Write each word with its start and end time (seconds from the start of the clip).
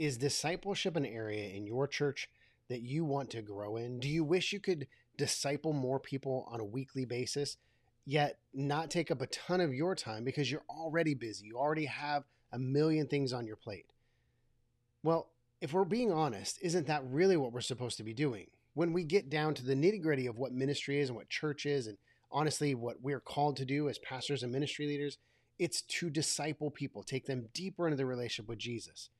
Is 0.00 0.16
discipleship 0.16 0.96
an 0.96 1.04
area 1.04 1.50
in 1.50 1.66
your 1.66 1.86
church 1.86 2.30
that 2.70 2.80
you 2.80 3.04
want 3.04 3.28
to 3.32 3.42
grow 3.42 3.76
in? 3.76 4.00
Do 4.00 4.08
you 4.08 4.24
wish 4.24 4.50
you 4.50 4.58
could 4.58 4.86
disciple 5.18 5.74
more 5.74 6.00
people 6.00 6.48
on 6.50 6.58
a 6.58 6.64
weekly 6.64 7.04
basis, 7.04 7.58
yet 8.06 8.38
not 8.54 8.90
take 8.90 9.10
up 9.10 9.20
a 9.20 9.26
ton 9.26 9.60
of 9.60 9.74
your 9.74 9.94
time 9.94 10.24
because 10.24 10.50
you're 10.50 10.64
already 10.70 11.12
busy? 11.12 11.48
You 11.48 11.58
already 11.58 11.84
have 11.84 12.24
a 12.50 12.58
million 12.58 13.08
things 13.08 13.34
on 13.34 13.46
your 13.46 13.56
plate. 13.56 13.92
Well, 15.02 15.28
if 15.60 15.74
we're 15.74 15.84
being 15.84 16.10
honest, 16.10 16.58
isn't 16.62 16.86
that 16.86 17.04
really 17.04 17.36
what 17.36 17.52
we're 17.52 17.60
supposed 17.60 17.98
to 17.98 18.02
be 18.02 18.14
doing? 18.14 18.46
When 18.72 18.94
we 18.94 19.04
get 19.04 19.28
down 19.28 19.52
to 19.52 19.62
the 19.66 19.74
nitty 19.74 20.00
gritty 20.00 20.26
of 20.26 20.38
what 20.38 20.54
ministry 20.54 20.98
is 20.98 21.10
and 21.10 21.16
what 21.16 21.28
church 21.28 21.66
is, 21.66 21.86
and 21.86 21.98
honestly, 22.32 22.74
what 22.74 23.02
we're 23.02 23.20
called 23.20 23.58
to 23.58 23.66
do 23.66 23.90
as 23.90 23.98
pastors 23.98 24.42
and 24.42 24.50
ministry 24.50 24.86
leaders, 24.86 25.18
it's 25.58 25.82
to 25.82 26.08
disciple 26.08 26.70
people, 26.70 27.02
take 27.02 27.26
them 27.26 27.50
deeper 27.52 27.86
into 27.86 27.98
the 27.98 28.06
relationship 28.06 28.48
with 28.48 28.58
Jesus. 28.58 29.10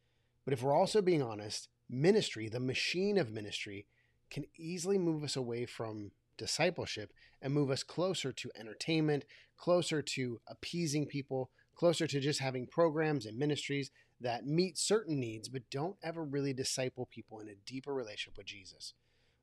But 0.50 0.58
if 0.58 0.64
we're 0.64 0.74
also 0.74 1.00
being 1.00 1.22
honest, 1.22 1.68
ministry, 1.88 2.48
the 2.48 2.58
machine 2.58 3.18
of 3.18 3.30
ministry, 3.30 3.86
can 4.32 4.46
easily 4.58 4.98
move 4.98 5.22
us 5.22 5.36
away 5.36 5.64
from 5.64 6.10
discipleship 6.36 7.12
and 7.40 7.54
move 7.54 7.70
us 7.70 7.84
closer 7.84 8.32
to 8.32 8.50
entertainment, 8.58 9.26
closer 9.56 10.02
to 10.02 10.40
appeasing 10.48 11.06
people, 11.06 11.52
closer 11.76 12.08
to 12.08 12.18
just 12.18 12.40
having 12.40 12.66
programs 12.66 13.26
and 13.26 13.38
ministries 13.38 13.92
that 14.20 14.44
meet 14.44 14.76
certain 14.76 15.20
needs 15.20 15.48
but 15.48 15.70
don't 15.70 15.94
ever 16.02 16.24
really 16.24 16.52
disciple 16.52 17.06
people 17.06 17.38
in 17.38 17.48
a 17.48 17.54
deeper 17.64 17.94
relationship 17.94 18.36
with 18.36 18.46
Jesus. 18.46 18.94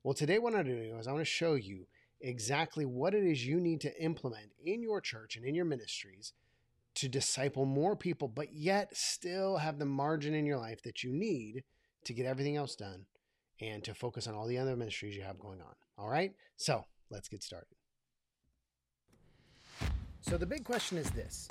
Well, 0.04 0.12
today, 0.12 0.38
what 0.38 0.54
I'm 0.54 0.66
doing 0.66 0.94
is 0.94 1.08
I 1.08 1.12
want 1.12 1.22
to 1.22 1.32
show 1.32 1.54
you 1.54 1.86
exactly 2.20 2.84
what 2.84 3.14
it 3.14 3.24
is 3.24 3.46
you 3.46 3.60
need 3.60 3.80
to 3.80 3.98
implement 3.98 4.50
in 4.62 4.82
your 4.82 5.00
church 5.00 5.36
and 5.36 5.46
in 5.46 5.54
your 5.54 5.64
ministries 5.64 6.34
to 7.00 7.08
disciple 7.08 7.64
more 7.64 7.94
people, 7.96 8.28
but 8.28 8.52
yet 8.52 8.96
still 8.96 9.58
have 9.58 9.78
the 9.78 9.86
margin 9.86 10.34
in 10.34 10.46
your 10.46 10.58
life 10.58 10.82
that 10.82 11.02
you 11.02 11.12
need 11.12 11.62
to 12.04 12.12
get 12.12 12.26
everything 12.26 12.56
else 12.56 12.74
done 12.74 13.06
and 13.60 13.84
to 13.84 13.94
focus 13.94 14.26
on 14.26 14.34
all 14.34 14.46
the 14.46 14.58
other 14.58 14.76
ministries 14.76 15.16
you 15.16 15.22
have 15.22 15.38
going 15.38 15.60
on. 15.60 15.74
All 15.96 16.08
right? 16.08 16.32
So 16.56 16.84
let's 17.10 17.28
get 17.28 17.42
started. 17.42 17.74
So, 20.20 20.36
the 20.36 20.46
big 20.46 20.64
question 20.64 20.98
is 20.98 21.08
this 21.10 21.48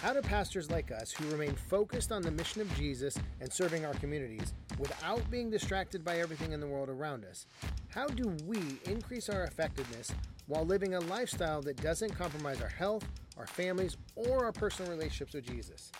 How 0.00 0.12
do 0.12 0.22
pastors 0.22 0.70
like 0.70 0.90
us 0.90 1.10
who 1.10 1.28
remain 1.30 1.54
focused 1.54 2.12
on 2.12 2.22
the 2.22 2.30
mission 2.30 2.60
of 2.60 2.74
Jesus 2.74 3.18
and 3.40 3.52
serving 3.52 3.84
our 3.84 3.94
communities 3.94 4.54
without 4.78 5.28
being 5.30 5.50
distracted 5.50 6.04
by 6.04 6.20
everything 6.20 6.52
in 6.52 6.60
the 6.60 6.66
world 6.66 6.88
around 6.88 7.24
us, 7.24 7.46
how 7.88 8.06
do 8.06 8.34
we 8.46 8.60
increase 8.86 9.28
our 9.28 9.44
effectiveness 9.44 10.12
while 10.46 10.64
living 10.64 10.94
a 10.94 11.00
lifestyle 11.00 11.62
that 11.62 11.80
doesn't 11.80 12.10
compromise 12.10 12.60
our 12.60 12.68
health, 12.68 13.06
our 13.38 13.46
families, 13.46 13.96
or 14.14 14.44
our 14.44 14.52
personal 14.52 14.90
relationships 14.90 15.34
with 15.34 15.46
Jesus? 15.46 15.90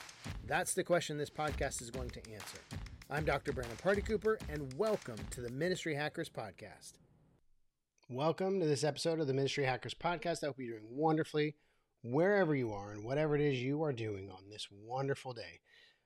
That's 0.47 0.75
the 0.75 0.85
question 0.85 1.17
this 1.17 1.31
podcast 1.31 1.81
is 1.81 1.91
going 1.91 2.11
to 2.11 2.21
answer. 2.31 2.59
I'm 3.09 3.25
Dr. 3.25 3.53
Brandon 3.53 3.77
Party 3.79 4.03
Cooper, 4.03 4.39
and 4.51 4.73
welcome 4.75 5.17
to 5.31 5.41
the 5.41 5.51
Ministry 5.51 5.95
Hackers 5.95 6.29
Podcast. 6.29 6.93
Welcome 8.11 8.61
to 8.61 8.67
this 8.67 8.85
episode 8.85 9.19
of 9.19 9.27
the 9.27 9.33
Ministry 9.33 9.65
Hackers 9.65 9.95
Podcast. 9.95 10.45
I 10.45 10.49
hope 10.49 10.57
you're 10.59 10.79
doing 10.79 10.91
wonderfully 10.91 11.57
wherever 12.03 12.55
you 12.55 12.73
are 12.73 12.93
and 12.93 13.03
whatever 13.03 13.35
it 13.35 13.41
is 13.41 13.63
you 13.63 13.83
are 13.83 13.95
doing 13.95 14.31
on 14.31 14.51
this 14.51 14.69
wonderful 14.71 15.33
day. 15.33 15.61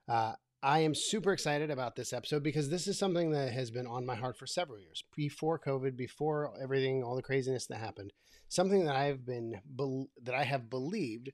Uh, 0.06 0.34
I 0.62 0.80
am 0.80 0.94
super 0.94 1.32
excited 1.32 1.70
about 1.70 1.94
this 1.94 2.12
episode 2.12 2.42
because 2.42 2.68
this 2.68 2.88
is 2.88 2.98
something 2.98 3.30
that 3.30 3.52
has 3.52 3.70
been 3.70 3.86
on 3.86 4.04
my 4.04 4.16
heart 4.16 4.36
for 4.36 4.46
several 4.46 4.80
years 4.80 5.04
before 5.14 5.58
COVID, 5.58 5.96
before 5.96 6.52
everything, 6.60 7.04
all 7.04 7.14
the 7.14 7.22
craziness 7.22 7.66
that 7.68 7.78
happened. 7.78 8.12
Something 8.48 8.84
that 8.86 8.96
I've 8.96 9.24
been 9.24 9.60
that 10.22 10.34
I 10.34 10.42
have 10.42 10.68
believed 10.68 11.30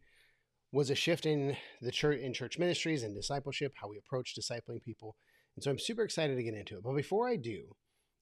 was 0.72 0.91
a 0.91 0.95
shift 0.95 1.25
in 1.25 1.56
the 1.80 1.91
church 1.91 2.20
in 2.20 2.34
church 2.34 2.58
ministries 2.58 3.02
and 3.02 3.14
discipleship, 3.14 3.72
how 3.77 3.89
we 3.89 3.97
approach 3.97 4.34
discipling 4.39 4.83
people. 4.83 5.17
And 5.56 5.64
so 5.64 5.70
I'm 5.70 5.78
super 5.78 6.02
excited 6.02 6.36
to 6.36 6.42
get 6.42 6.55
into 6.55 6.77
it. 6.77 6.83
But 6.83 6.95
before 6.95 7.27
I 7.27 7.36
do, 7.36 7.77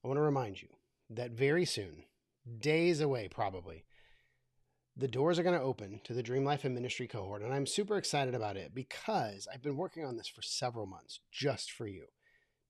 I 0.05 0.09
want 0.09 0.19
to 0.19 0.23
remind 0.23 0.63
you 0.63 0.69
that 1.11 1.33
very 1.33 1.65
soon, 1.65 2.05
days 2.61 3.01
away 3.01 3.27
probably, 3.29 3.85
the 4.97 5.09
doors 5.09 5.39
are 5.39 5.43
going 5.43 5.59
to 5.59 5.65
open 5.65 6.01
to 6.05 6.13
the 6.13 6.23
Dream 6.23 6.45
Life 6.45 6.65
and 6.65 6.75
Ministry 6.75 7.09
cohort. 7.09 7.43
And 7.43 7.53
I'm 7.53 7.67
super 7.67 7.97
excited 7.97 8.35
about 8.35 8.57
it 8.57 8.75
because 8.75 9.49
I've 9.53 9.63
been 9.63 9.77
working 9.77 10.05
on 10.05 10.17
this 10.17 10.29
for 10.29 10.43
several 10.43 10.87
months 10.87 11.21
just 11.31 11.73
for 11.73 11.87
you. 11.87 12.05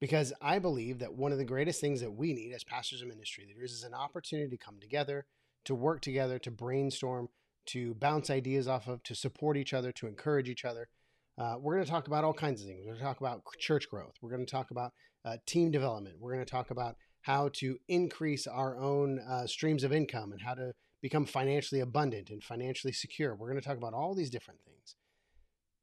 Because 0.00 0.32
I 0.40 0.58
believe 0.58 0.98
that 0.98 1.14
one 1.14 1.30
of 1.30 1.38
the 1.38 1.44
greatest 1.44 1.80
things 1.80 2.00
that 2.00 2.12
we 2.12 2.32
need 2.32 2.52
as 2.52 2.64
pastors 2.64 3.02
and 3.02 3.10
ministry 3.10 3.44
leaders 3.46 3.72
is 3.72 3.84
an 3.84 3.94
opportunity 3.94 4.48
to 4.50 4.64
come 4.64 4.78
together, 4.80 5.26
to 5.64 5.74
work 5.74 6.00
together, 6.00 6.38
to 6.40 6.50
brainstorm, 6.50 7.28
to 7.66 7.94
bounce 7.94 8.28
ideas 8.28 8.66
off 8.66 8.88
of, 8.88 9.02
to 9.04 9.14
support 9.14 9.56
each 9.56 9.72
other, 9.72 9.92
to 9.92 10.08
encourage 10.08 10.48
each 10.48 10.64
other. 10.64 10.88
Uh, 11.38 11.54
we're 11.60 11.74
going 11.74 11.84
to 11.84 11.90
talk 11.90 12.08
about 12.08 12.24
all 12.24 12.34
kinds 12.34 12.60
of 12.60 12.66
things. 12.66 12.80
We're 12.80 12.94
going 12.94 12.98
to 12.98 13.04
talk 13.04 13.20
about 13.20 13.42
church 13.58 13.88
growth. 13.88 14.14
We're 14.20 14.30
going 14.30 14.44
to 14.44 14.50
talk 14.50 14.70
about 14.72 14.92
uh, 15.24 15.36
team 15.46 15.70
development. 15.70 16.16
We're 16.18 16.34
going 16.34 16.44
to 16.44 16.50
talk 16.50 16.70
about 16.70 16.96
how 17.22 17.50
to 17.54 17.78
increase 17.88 18.46
our 18.48 18.76
own 18.76 19.20
uh, 19.20 19.46
streams 19.46 19.84
of 19.84 19.92
income 19.92 20.32
and 20.32 20.40
how 20.40 20.54
to 20.54 20.72
become 21.02 21.26
financially 21.26 21.80
abundant 21.80 22.30
and 22.30 22.42
financially 22.42 22.92
secure. 22.92 23.34
We're 23.34 23.50
going 23.50 23.60
to 23.60 23.66
talk 23.66 23.76
about 23.76 23.92
all 23.92 24.14
these 24.14 24.30
different 24.30 24.60
things. 24.64 24.94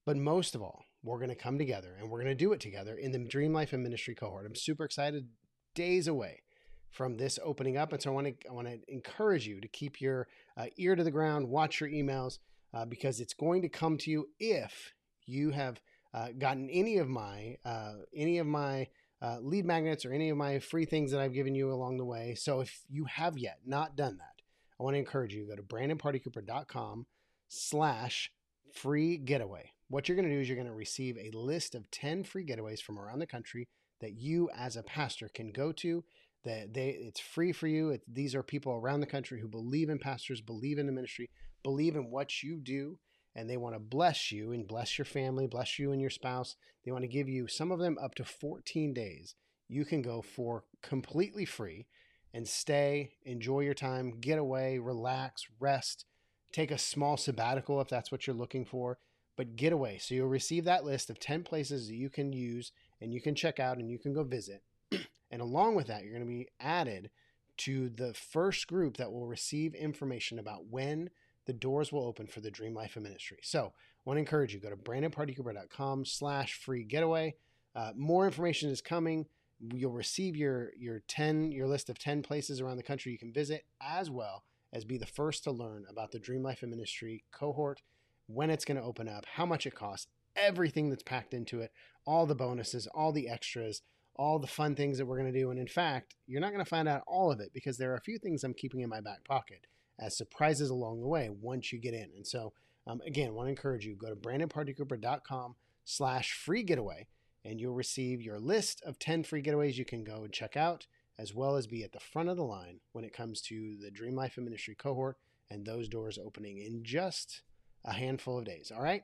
But 0.05 0.17
most 0.17 0.55
of 0.55 0.61
all, 0.61 0.85
we're 1.03 1.19
going 1.19 1.29
to 1.29 1.35
come 1.35 1.57
together 1.57 1.95
and 1.99 2.09
we're 2.09 2.21
going 2.23 2.35
to 2.35 2.43
do 2.43 2.53
it 2.53 2.59
together 2.59 2.95
in 2.95 3.11
the 3.11 3.19
Dream 3.19 3.53
Life 3.53 3.73
and 3.73 3.83
Ministry 3.83 4.15
cohort. 4.15 4.45
I'm 4.45 4.55
super 4.55 4.85
excited, 4.85 5.27
days 5.75 6.07
away 6.07 6.41
from 6.89 7.17
this 7.17 7.37
opening 7.43 7.77
up. 7.77 7.93
And 7.93 8.01
so 8.01 8.11
I 8.11 8.13
want 8.13 8.27
to, 8.27 8.49
I 8.49 8.53
want 8.53 8.67
to 8.67 8.79
encourage 8.87 9.45
you 9.45 9.61
to 9.61 9.67
keep 9.67 10.01
your 10.01 10.27
uh, 10.57 10.65
ear 10.77 10.95
to 10.95 11.03
the 11.03 11.11
ground, 11.11 11.49
watch 11.49 11.79
your 11.79 11.89
emails, 11.89 12.39
uh, 12.73 12.85
because 12.85 13.19
it's 13.19 13.33
going 13.33 13.61
to 13.61 13.69
come 13.69 13.97
to 13.97 14.09
you 14.09 14.29
if 14.39 14.93
you 15.25 15.51
have 15.51 15.79
uh, 16.13 16.29
gotten 16.37 16.69
any 16.69 16.97
of 16.97 17.07
my, 17.07 17.57
uh, 17.65 17.93
any 18.15 18.39
of 18.39 18.47
my 18.47 18.87
uh, 19.21 19.37
lead 19.41 19.65
magnets 19.65 20.05
or 20.05 20.13
any 20.13 20.29
of 20.29 20.37
my 20.37 20.59
free 20.59 20.85
things 20.85 21.11
that 21.11 21.19
I've 21.19 21.33
given 21.33 21.53
you 21.53 21.71
along 21.71 21.97
the 21.97 22.05
way. 22.05 22.35
So 22.35 22.61
if 22.61 22.81
you 22.89 23.05
have 23.05 23.37
yet 23.37 23.59
not 23.65 23.95
done 23.95 24.17
that, 24.17 24.38
I 24.79 24.83
want 24.83 24.95
to 24.95 24.99
encourage 24.99 25.33
you 25.33 25.43
to 25.43 25.49
go 25.49 25.55
to 25.55 25.63
brandonpartycooper.com 25.63 27.05
slash 27.49 28.31
free 28.73 29.17
getaway. 29.17 29.71
What 29.89 30.07
you're 30.07 30.15
going 30.15 30.29
to 30.29 30.33
do 30.33 30.39
is 30.39 30.47
you're 30.47 30.55
going 30.55 30.67
to 30.67 30.73
receive 30.73 31.17
a 31.17 31.35
list 31.35 31.75
of 31.75 31.89
10 31.91 32.23
free 32.23 32.45
getaways 32.45 32.81
from 32.81 32.99
around 32.99 33.19
the 33.19 33.27
country 33.27 33.67
that 34.01 34.13
you 34.13 34.49
as 34.55 34.75
a 34.75 34.83
pastor 34.83 35.29
can 35.33 35.51
go 35.51 35.71
to 35.73 36.03
that 36.45 36.73
they 36.73 36.89
it's 36.89 37.19
free 37.19 37.51
for 37.51 37.67
you. 37.67 37.89
It, 37.89 38.01
these 38.07 38.35
are 38.35 38.43
people 38.43 38.73
around 38.73 39.01
the 39.01 39.07
country 39.07 39.41
who 39.41 39.47
believe 39.47 39.89
in 39.89 39.99
pastors 39.99 40.41
believe 40.41 40.77
in 40.77 40.85
the 40.85 40.91
ministry 40.91 41.29
believe 41.63 41.95
in 41.95 42.09
what 42.09 42.41
you 42.41 42.57
do 42.57 42.97
and 43.35 43.49
they 43.49 43.57
want 43.57 43.75
to 43.75 43.79
bless 43.79 44.31
you 44.31 44.53
and 44.53 44.67
bless 44.67 44.97
your 44.97 45.05
family 45.05 45.47
bless 45.47 45.77
you 45.77 45.91
and 45.91 45.99
your 45.99 46.09
spouse. 46.09 46.55
They 46.85 46.91
want 46.91 47.03
to 47.03 47.09
give 47.09 47.27
you 47.27 47.47
some 47.47 47.71
of 47.71 47.79
them 47.79 47.97
up 48.01 48.15
to 48.15 48.23
14 48.23 48.93
days 48.93 49.35
you 49.67 49.83
can 49.83 50.01
go 50.01 50.21
for 50.21 50.63
completely 50.81 51.45
free 51.45 51.85
and 52.33 52.47
stay, 52.47 53.11
enjoy 53.23 53.61
your 53.61 53.73
time, 53.73 54.19
get 54.19 54.37
away, 54.37 54.77
relax, 54.79 55.47
rest, 55.59 56.05
take 56.51 56.71
a 56.71 56.77
small 56.77 57.17
sabbatical 57.17 57.81
if 57.81 57.87
that's 57.87 58.11
what 58.11 58.27
you're 58.27 58.35
looking 58.35 58.65
for, 58.65 58.97
but 59.35 59.55
get 59.55 59.73
away. 59.73 59.97
So 59.97 60.15
you'll 60.15 60.27
receive 60.27 60.65
that 60.65 60.85
list 60.85 61.09
of 61.09 61.19
10 61.19 61.43
places 61.43 61.87
that 61.87 61.95
you 61.95 62.09
can 62.09 62.33
use 62.33 62.71
and 63.01 63.13
you 63.13 63.21
can 63.21 63.35
check 63.35 63.59
out 63.59 63.77
and 63.77 63.89
you 63.89 63.97
can 63.97 64.13
go 64.13 64.23
visit. 64.23 64.63
and 65.31 65.41
along 65.41 65.75
with 65.75 65.87
that, 65.87 66.03
you're 66.03 66.13
going 66.13 66.25
to 66.25 66.27
be 66.27 66.47
added 66.59 67.09
to 67.57 67.89
the 67.89 68.13
first 68.13 68.67
group 68.67 68.97
that 68.97 69.11
will 69.11 69.27
receive 69.27 69.73
information 69.75 70.39
about 70.39 70.67
when 70.69 71.09
the 71.45 71.53
doors 71.53 71.91
will 71.91 72.05
open 72.05 72.27
for 72.27 72.41
the 72.41 72.51
Dream 72.51 72.73
Life 72.73 72.95
of 72.95 73.03
Ministry. 73.03 73.39
So 73.41 73.73
I 73.75 74.01
want 74.05 74.17
to 74.17 74.21
encourage 74.21 74.53
you, 74.53 74.59
go 74.59 74.69
to 74.69 74.75
brandonpartycooper.com 74.75 76.05
slash 76.05 76.53
free 76.53 76.83
getaway. 76.83 77.35
Uh, 77.75 77.91
more 77.95 78.25
information 78.25 78.69
is 78.69 78.81
coming 78.81 79.25
you'll 79.73 79.91
receive 79.91 80.35
your 80.35 80.71
your 80.77 81.01
10 81.07 81.51
your 81.51 81.67
list 81.67 81.89
of 81.89 81.99
10 81.99 82.21
places 82.21 82.61
around 82.61 82.77
the 82.77 82.83
country 82.83 83.11
you 83.11 83.17
can 83.17 83.33
visit 83.33 83.65
as 83.81 84.09
well 84.09 84.43
as 84.71 84.85
be 84.85 84.97
the 84.97 85.05
first 85.05 85.43
to 85.43 85.51
learn 85.51 85.85
about 85.89 86.11
the 86.11 86.19
dream 86.19 86.43
life 86.43 86.61
and 86.61 86.71
ministry 86.71 87.23
cohort 87.31 87.81
when 88.27 88.49
it's 88.49 88.65
going 88.65 88.77
to 88.77 88.83
open 88.83 89.07
up 89.07 89.25
how 89.33 89.45
much 89.45 89.65
it 89.65 89.75
costs 89.75 90.07
everything 90.35 90.89
that's 90.89 91.03
packed 91.03 91.33
into 91.33 91.59
it 91.59 91.71
all 92.05 92.25
the 92.25 92.35
bonuses 92.35 92.87
all 92.93 93.11
the 93.11 93.27
extras 93.27 93.81
all 94.19 94.37
the 94.37 94.47
fun 94.47 94.75
things 94.75 94.97
that 94.97 95.05
we're 95.05 95.17
going 95.17 95.31
to 95.31 95.39
do. 95.39 95.49
And 95.49 95.59
in 95.59 95.67
fact 95.67 96.15
you're 96.27 96.41
not 96.41 96.51
going 96.51 96.63
to 96.63 96.69
find 96.69 96.87
out 96.87 97.03
all 97.07 97.31
of 97.31 97.39
it 97.39 97.51
because 97.53 97.77
there 97.77 97.91
are 97.91 97.97
a 97.97 98.01
few 98.01 98.17
things 98.17 98.43
i'm 98.43 98.53
keeping 98.53 98.81
in 98.81 98.89
my 98.89 99.01
back 99.01 99.23
pocket 99.23 99.65
as 99.97 100.15
surprises 100.15 100.69
along 100.69 101.01
the 101.01 101.07
way 101.07 101.29
once 101.29 101.71
you 101.71 101.79
get 101.79 101.93
in. 101.93 102.09
And 102.15 102.27
so 102.27 102.53
um, 102.85 103.01
again 103.05 103.33
want 103.33 103.47
to 103.47 103.51
encourage 103.51 103.85
you 103.85 103.95
go 103.95 104.09
to 104.09 104.15
brandonpartycooper.com 104.15 105.55
slash 105.85 106.33
free 106.33 106.63
getaway 106.63 107.07
and 107.49 107.59
you'll 107.59 107.73
receive 107.73 108.21
your 108.21 108.39
list 108.39 108.79
of 108.85 108.99
10 108.99 109.23
free 109.23 109.41
getaways 109.41 109.75
you 109.75 109.83
can 109.83 110.03
go 110.03 110.23
and 110.23 110.31
check 110.31 110.55
out, 110.55 110.85
as 111.17 111.33
well 111.33 111.55
as 111.55 111.65
be 111.65 111.83
at 111.83 111.91
the 111.91 111.99
front 111.99 112.29
of 112.29 112.37
the 112.37 112.43
line 112.43 112.79
when 112.91 113.03
it 113.03 113.11
comes 113.11 113.41
to 113.41 113.75
the 113.81 113.89
Dream 113.89 114.15
Life 114.15 114.37
and 114.37 114.45
Ministry 114.45 114.75
cohort 114.75 115.17
and 115.49 115.65
those 115.65 115.89
doors 115.89 116.19
opening 116.23 116.59
in 116.59 116.83
just 116.83 117.41
a 117.83 117.91
handful 117.91 118.37
of 118.37 118.45
days. 118.45 118.71
All 118.73 118.83
right? 118.83 119.01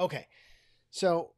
Okay. 0.00 0.26
So, 0.90 1.30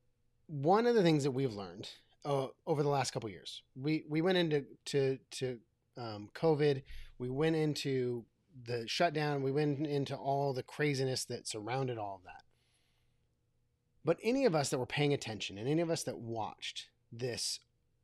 one 0.47 0.87
of 0.87 0.95
the 0.95 1.03
things 1.03 1.23
that 1.25 1.33
we've 1.33 1.53
learned 1.53 1.91
uh, 2.25 2.47
over 2.67 2.83
the 2.83 2.89
last 2.89 3.11
couple 3.11 3.29
years, 3.29 3.63
we, 3.77 4.05
we 4.09 4.23
went 4.23 4.39
into 4.39 4.65
to, 4.87 5.19
to 5.33 5.59
um, 5.99 6.31
COVID, 6.35 6.83
we 7.19 7.29
went 7.29 7.57
into 7.57 8.25
the 8.65 8.89
shutdown, 8.89 9.43
we 9.43 9.53
went 9.53 9.87
into 9.87 10.17
all 10.17 10.55
the 10.55 10.63
craziness 10.63 11.27
that 11.27 11.47
surrounded 11.47 11.99
all 11.99 12.17
of 12.17 12.25
that. 12.25 12.43
But 14.05 14.19
any 14.23 14.45
of 14.47 14.55
us 14.55 14.71
that 14.71 14.79
were 14.79 14.87
paying 14.87 15.13
attention 15.13 15.59
and 15.59 15.69
any 15.69 15.83
of 15.83 15.91
us 15.91 16.05
that 16.05 16.19
watched 16.19 16.89
this 17.13 17.61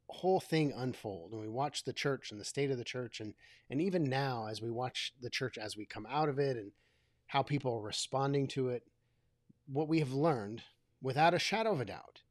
whole 0.08 0.40
thing 0.40 0.72
unfold 0.74 1.32
and 1.32 1.40
we 1.40 1.48
watched 1.48 1.84
the 1.84 1.92
church 1.92 2.30
and 2.30 2.40
the 2.40 2.44
state 2.44 2.70
of 2.70 2.78
the 2.78 2.84
church 2.84 3.20
and 3.20 3.34
and 3.68 3.80
even 3.80 4.04
now 4.04 4.46
as 4.48 4.62
we 4.62 4.70
watch 4.70 5.12
the 5.20 5.30
church 5.30 5.58
as 5.58 5.76
we 5.76 5.84
come 5.84 6.06
out 6.08 6.28
of 6.28 6.38
it 6.38 6.56
and 6.56 6.70
how 7.26 7.42
people 7.42 7.74
are 7.74 7.80
responding 7.80 8.46
to 8.46 8.68
it 8.68 8.84
what 9.66 9.88
we 9.88 9.98
have 9.98 10.12
learned 10.12 10.62
without 11.02 11.34
a 11.34 11.40
shadow 11.40 11.72
of 11.72 11.80
a 11.80 11.84
doubt 11.84 12.22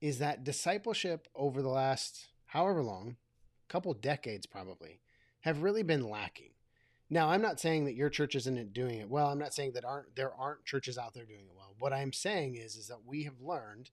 is 0.00 0.18
that 0.18 0.42
discipleship 0.42 1.28
over 1.34 1.60
the 1.60 1.68
last 1.68 2.28
however 2.46 2.82
long 2.82 3.16
couple 3.68 3.92
decades 3.92 4.46
probably 4.46 5.00
have 5.40 5.62
really 5.62 5.82
been 5.82 6.08
lacking 6.08 6.50
now 7.10 7.28
i'm 7.28 7.42
not 7.42 7.60
saying 7.60 7.84
that 7.84 7.94
your 7.94 8.10
church 8.10 8.34
isn't 8.34 8.72
doing 8.72 8.98
it 8.98 9.08
well 9.08 9.28
i'm 9.28 9.38
not 9.38 9.54
saying 9.54 9.72
that 9.72 9.84
aren't 9.84 10.14
there 10.16 10.32
aren't 10.34 10.64
churches 10.64 10.98
out 10.98 11.14
there 11.14 11.24
doing 11.24 11.46
it 11.46 11.56
well 11.56 11.74
what 11.78 11.92
i'm 11.92 12.12
saying 12.12 12.56
is 12.56 12.76
is 12.76 12.88
that 12.88 13.04
we 13.06 13.24
have 13.24 13.40
learned 13.40 13.90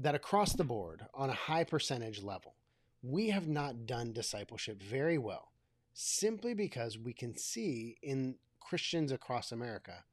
that 0.00 0.14
across 0.14 0.54
the 0.54 0.64
board, 0.64 1.04
on 1.12 1.28
a 1.28 1.34
high 1.34 1.64
percentage 1.64 2.22
level, 2.22 2.54
we 3.02 3.28
have 3.30 3.46
not 3.46 3.86
done 3.86 4.12
discipleship 4.12 4.82
very 4.82 5.18
well 5.18 5.52
simply 5.92 6.54
because 6.54 6.98
we 6.98 7.12
can 7.12 7.36
see 7.36 7.98
in 8.02 8.36
Christians 8.60 9.12
across 9.12 9.52
America, 9.52 10.04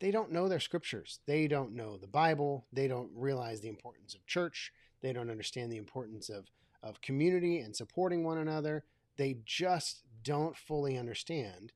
they 0.00 0.10
don't 0.10 0.32
know 0.32 0.48
their 0.48 0.60
scriptures. 0.60 1.20
They 1.26 1.46
don't 1.46 1.74
know 1.74 1.96
the 1.96 2.06
Bible. 2.06 2.66
They 2.72 2.86
don't 2.86 3.10
realize 3.14 3.60
the 3.60 3.68
importance 3.68 4.14
of 4.14 4.26
church. 4.26 4.72
They 5.00 5.12
don't 5.12 5.30
understand 5.30 5.72
the 5.72 5.78
importance 5.78 6.28
of, 6.28 6.50
of 6.82 7.00
community 7.00 7.60
and 7.60 7.74
supporting 7.74 8.24
one 8.24 8.38
another. 8.38 8.84
They 9.16 9.38
just 9.46 10.02
don't 10.24 10.56
fully 10.56 10.98
understand 10.98 11.72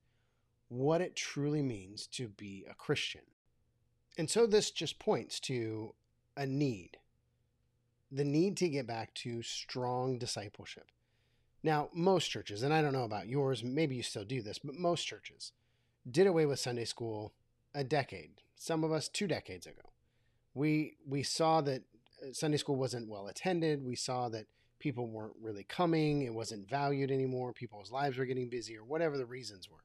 what 0.67 0.99
it 0.99 1.15
truly 1.15 1.61
means 1.61 2.05
to 2.07 2.27
be 2.27 2.65
a 2.69 2.73
Christian. 2.73 3.21
And 4.17 4.29
so 4.29 4.45
this 4.45 4.71
just 4.71 4.99
points 4.99 5.39
to 5.41 5.93
a 6.35 6.45
need 6.45 6.97
the 8.11 8.23
need 8.23 8.57
to 8.57 8.69
get 8.69 8.87
back 8.87 9.13
to 9.13 9.41
strong 9.41 10.17
discipleship. 10.17 10.87
Now, 11.61 11.89
most 11.93 12.27
churches, 12.27 12.63
and 12.63 12.73
I 12.73 12.81
don't 12.81 12.93
know 12.93 13.03
about 13.03 13.27
yours, 13.27 13.63
maybe 13.63 13.95
you 13.95 14.03
still 14.03 14.23
do 14.23 14.41
this, 14.41 14.59
but 14.59 14.75
most 14.75 15.03
churches 15.03 15.51
did 16.09 16.25
away 16.25 16.45
with 16.45 16.59
Sunday 16.59 16.85
school 16.85 17.33
a 17.75 17.83
decade, 17.83 18.41
some 18.55 18.83
of 18.83 18.91
us 18.91 19.09
two 19.09 19.27
decades 19.27 19.67
ago. 19.67 19.81
We 20.53 20.95
we 21.07 21.21
saw 21.21 21.61
that 21.61 21.83
uh, 22.21 22.33
Sunday 22.33 22.57
school 22.57 22.77
wasn't 22.77 23.09
well 23.09 23.27
attended. 23.27 23.85
We 23.85 23.95
saw 23.95 24.29
that 24.29 24.47
people 24.79 25.07
weren't 25.07 25.35
really 25.41 25.63
coming, 25.63 26.23
it 26.23 26.33
wasn't 26.33 26.69
valued 26.69 27.11
anymore, 27.11 27.53
people's 27.53 27.91
lives 27.91 28.17
were 28.17 28.25
getting 28.25 28.49
busy 28.49 28.77
or 28.77 28.83
whatever 28.83 29.17
the 29.17 29.25
reasons 29.25 29.69
were. 29.69 29.83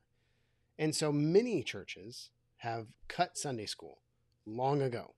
And 0.78 0.94
so 0.94 1.12
many 1.12 1.62
churches 1.62 2.30
have 2.58 2.86
cut 3.08 3.36
Sunday 3.36 3.66
school 3.66 3.98
long 4.46 4.82
ago. 4.82 5.14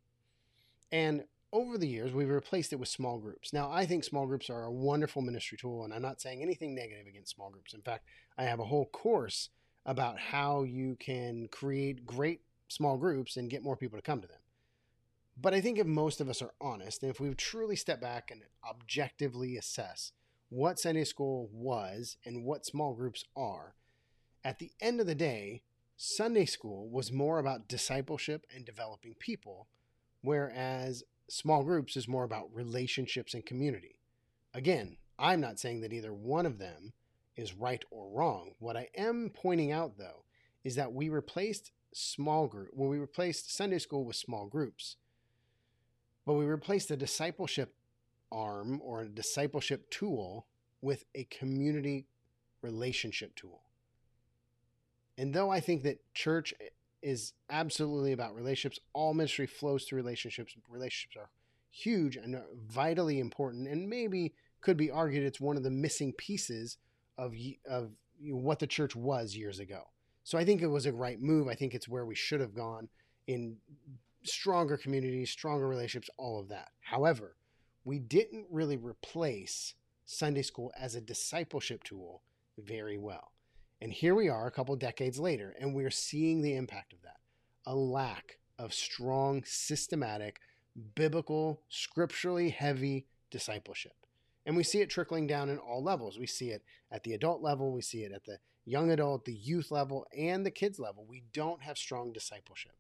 And 0.91 1.25
over 1.53 1.79
the 1.79 1.89
years, 1.89 2.13
we've 2.13 2.29
replaced 2.29 2.73
it 2.73 2.77
with 2.77 2.89
small 2.89 3.19
groups. 3.19 3.53
Now, 3.53 3.71
I 3.71 3.87
think 3.87 4.05
small 4.05 4.27
groups 4.27 4.51
are 4.51 4.65
a 4.65 4.73
wonderful 4.73 5.23
ministry 5.23 5.57
tool, 5.57 5.85
and 5.85 5.95
I'm 5.95 6.03
not 6.03 6.21
saying 6.21 6.43
anything 6.43 6.75
negative 6.75 7.07
against 7.07 7.35
small 7.35 7.51
groups. 7.51 7.73
In 7.73 7.83
fact, 7.83 8.05
I 8.37 8.45
have 8.45 8.61
a 8.61 8.65
whole 8.65 8.87
course 8.87 9.51
about 9.87 10.19
how 10.19 10.65
you 10.65 10.97
can 10.99 11.49
create 11.51 12.05
great 12.05 12.41
small 12.69 12.97
groups 12.97 13.37
and 13.37 13.49
get 13.49 13.63
more 13.63 13.77
people 13.77 13.97
to 13.97 14.03
come 14.03 14.21
to 14.21 14.29
them. 14.29 14.39
But 15.37 15.53
I 15.53 15.61
think 15.61 15.79
if 15.79 15.87
most 15.87 16.21
of 16.21 16.29
us 16.29 16.41
are 16.41 16.55
honest, 16.61 17.03
and 17.03 17.11
if 17.11 17.21
we 17.21 17.33
truly 17.35 17.77
step 17.77 18.01
back 18.01 18.31
and 18.31 18.43
objectively 18.69 19.57
assess 19.57 20.13
what 20.49 20.79
Sunday 20.79 21.05
school 21.05 21.51
was 21.53 22.17
and 22.25 22.45
what 22.45 22.65
small 22.65 22.95
groups 22.95 23.25
are, 23.37 23.75
at 24.43 24.59
the 24.59 24.71
end 24.81 25.01
of 25.01 25.07
the 25.07 25.15
day, 25.15 25.63
Sunday 25.97 26.47
school 26.47 26.89
was 26.89 27.13
more 27.13 27.39
about 27.39 27.69
discipleship 27.69 28.47
and 28.55 28.65
developing 28.65 29.15
people, 29.19 29.67
whereas 30.23 31.05
small 31.29 31.65
groups 31.65 31.97
is 31.97 32.09
more 32.09 32.25
about 32.25 32.55
relationships 32.55 33.35
and 33.35 33.45
community. 33.45 33.99
Again, 34.55 34.97
I'm 35.19 35.41
not 35.41 35.59
saying 35.59 35.81
that 35.83 35.93
either 35.93 36.15
one 36.15 36.47
of 36.47 36.59
them 36.59 36.93
is 37.37 37.55
right 37.55 37.85
or 37.91 38.09
wrong. 38.09 38.53
What 38.59 38.77
I 38.77 38.89
am 38.97 39.31
pointing 39.35 39.73
out, 39.73 39.99
though, 39.99 40.25
is 40.65 40.77
that 40.77 40.93
we 40.93 41.09
replaced 41.09 41.73
small 41.93 42.47
group, 42.47 42.71
well, 42.73 42.89
we 42.89 42.99
replaced 42.99 43.55
Sunday 43.55 43.79
school 43.79 44.05
with 44.05 44.17
small 44.17 44.47
groups, 44.47 44.97
but 46.27 46.35
we 46.35 46.45
replaced 46.45 46.89
the 46.89 46.97
discipleship 46.97 47.75
arm 48.31 48.81
or 48.83 49.03
a 49.03 49.09
discipleship 49.09 49.89
tool 49.91 50.47
with 50.83 51.05
a 51.15 51.25
community 51.25 52.07
relationship 52.61 53.35
tool. 53.35 53.63
And 55.17 55.33
though 55.33 55.51
I 55.51 55.61
think 55.61 55.85
that 55.85 56.03
church 56.13 56.53
is 57.07 57.35
absolutely 57.51 58.13
about 58.13 58.35
relationships. 58.35 58.81
All 58.93 59.15
ministry 59.15 59.47
flows 59.47 59.85
through 59.85 59.97
relationships. 59.97 60.57
Relationships 60.69 61.17
are 61.17 61.31
huge 61.71 62.17
and 62.17 62.37
vitally 62.69 63.21
important, 63.21 63.69
and 63.69 63.89
maybe 63.89 64.35
could 64.61 64.77
be 64.77 64.91
argued 64.91 65.23
it's 65.23 65.41
one 65.41 65.57
of 65.57 65.63
the 65.63 65.71
missing 65.71 66.13
pieces 66.13 66.79
of 67.17 67.33
of 67.69 67.91
what 68.21 68.59
the 68.59 68.67
church 68.67 68.97
was 68.97 69.37
years 69.37 69.61
ago. 69.61 69.85
So 70.25 70.37
I 70.37 70.45
think 70.45 70.63
it 70.63 70.67
was 70.67 70.87
a 70.87 70.93
right 70.93 71.21
move. 71.21 71.47
I 71.47 71.55
think 71.55 71.75
it's 71.75 71.89
where 71.89 72.05
we 72.05 72.17
should 72.17 72.41
have 72.41 72.55
gone 72.55 72.89
in 73.29 73.59
stronger 74.29 74.77
communities, 74.77 75.31
stronger 75.31 75.69
relationships, 75.69 76.11
all 76.17 76.39
of 76.39 76.49
that. 76.49 76.69
However, 76.81 77.37
we 77.85 77.99
didn't 77.99 78.47
really 78.51 78.77
replace 78.77 79.75
Sunday 80.05 80.43
school 80.43 80.73
as 80.79 80.95
a 80.95 81.01
discipleship 81.01 81.85
tool 81.85 82.23
very 82.59 82.99
well. 82.99 83.33
And 83.81 83.93
here 83.93 84.15
we 84.15 84.29
are 84.29 84.47
a 84.47 84.51
couple 84.51 84.75
decades 84.77 85.19
later, 85.19 85.55
and 85.61 85.75
we're 85.75 85.91
seeing 85.91 86.41
the 86.41 86.55
impact 86.55 86.93
of 86.93 87.03
that 87.03 87.17
a 87.69 87.75
lack 87.75 88.39
of 88.59 88.73
strong, 88.73 89.43
systematic, 89.45 90.41
biblical, 90.95 91.61
scripturally 91.69 92.51
heavy 92.51 93.07
discipleship. 93.31 93.95
And 94.47 94.57
we 94.57 94.63
see 94.63 94.81
it 94.81 94.89
trickling 94.89 95.27
down 95.27 95.49
in 95.49 95.59
all 95.59 95.83
levels. 95.83 96.17
We 96.17 96.29
see 96.29 96.51
it 96.51 96.63
at 96.93 97.03
the 97.03 97.15
adult 97.15 97.43
level, 97.43 97.73
we 97.73 97.83
see 97.83 98.05
it 98.05 98.13
at 98.13 98.25
the 98.25 98.39
young 98.65 98.91
adult, 98.91 99.25
the 99.25 99.35
youth 99.35 99.71
level, 99.71 100.07
and 100.17 100.47
the 100.47 100.51
kids 100.51 100.79
level. 100.79 101.05
We 101.09 101.25
don't 101.33 101.63
have 101.63 101.77
strong 101.77 102.13
discipleship. 102.13 102.73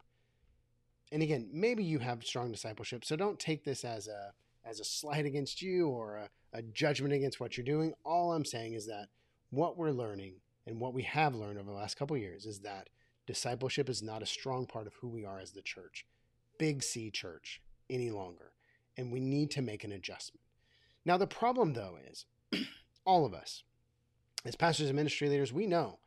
And 1.12 1.22
again, 1.22 1.48
maybe 1.52 1.84
you 1.84 1.98
have 2.00 2.24
strong 2.24 2.50
discipleship, 2.50 3.04
so 3.04 3.16
don't 3.16 3.38
take 3.38 3.64
this 3.64 3.84
as 3.84 4.08
a 4.08 4.32
as 4.64 4.80
a 4.80 4.84
slight 4.84 5.24
against 5.24 5.62
you 5.62 5.88
or 5.88 6.16
a, 6.16 6.28
a 6.52 6.62
judgment 6.62 7.14
against 7.14 7.38
what 7.38 7.56
you're 7.56 7.64
doing. 7.64 7.92
All 8.04 8.32
I'm 8.32 8.44
saying 8.44 8.74
is 8.74 8.86
that 8.86 9.06
what 9.50 9.78
we're 9.78 9.92
learning 9.92 10.40
and 10.66 10.80
what 10.80 10.92
we 10.92 11.02
have 11.04 11.36
learned 11.36 11.58
over 11.58 11.70
the 11.70 11.76
last 11.76 11.96
couple 11.96 12.16
years 12.16 12.46
is 12.46 12.58
that 12.60 12.88
discipleship 13.26 13.88
is 13.88 14.02
not 14.02 14.22
a 14.22 14.26
strong 14.26 14.66
part 14.66 14.88
of 14.88 14.94
who 14.94 15.08
we 15.08 15.24
are 15.24 15.38
as 15.38 15.52
the 15.52 15.62
church, 15.62 16.04
big 16.58 16.82
C 16.82 17.10
church, 17.10 17.62
any 17.88 18.10
longer. 18.10 18.52
And 18.96 19.12
we 19.12 19.20
need 19.20 19.50
to 19.52 19.62
make 19.62 19.84
an 19.84 19.92
adjustment. 19.92 20.42
Now, 21.04 21.16
the 21.16 21.26
problem, 21.26 21.74
though, 21.74 21.98
is 22.10 22.26
all 23.04 23.24
of 23.24 23.34
us, 23.34 23.62
as 24.44 24.56
pastors 24.56 24.88
and 24.88 24.96
ministry 24.96 25.28
leaders, 25.28 25.52
we 25.52 25.66
know 25.66 25.98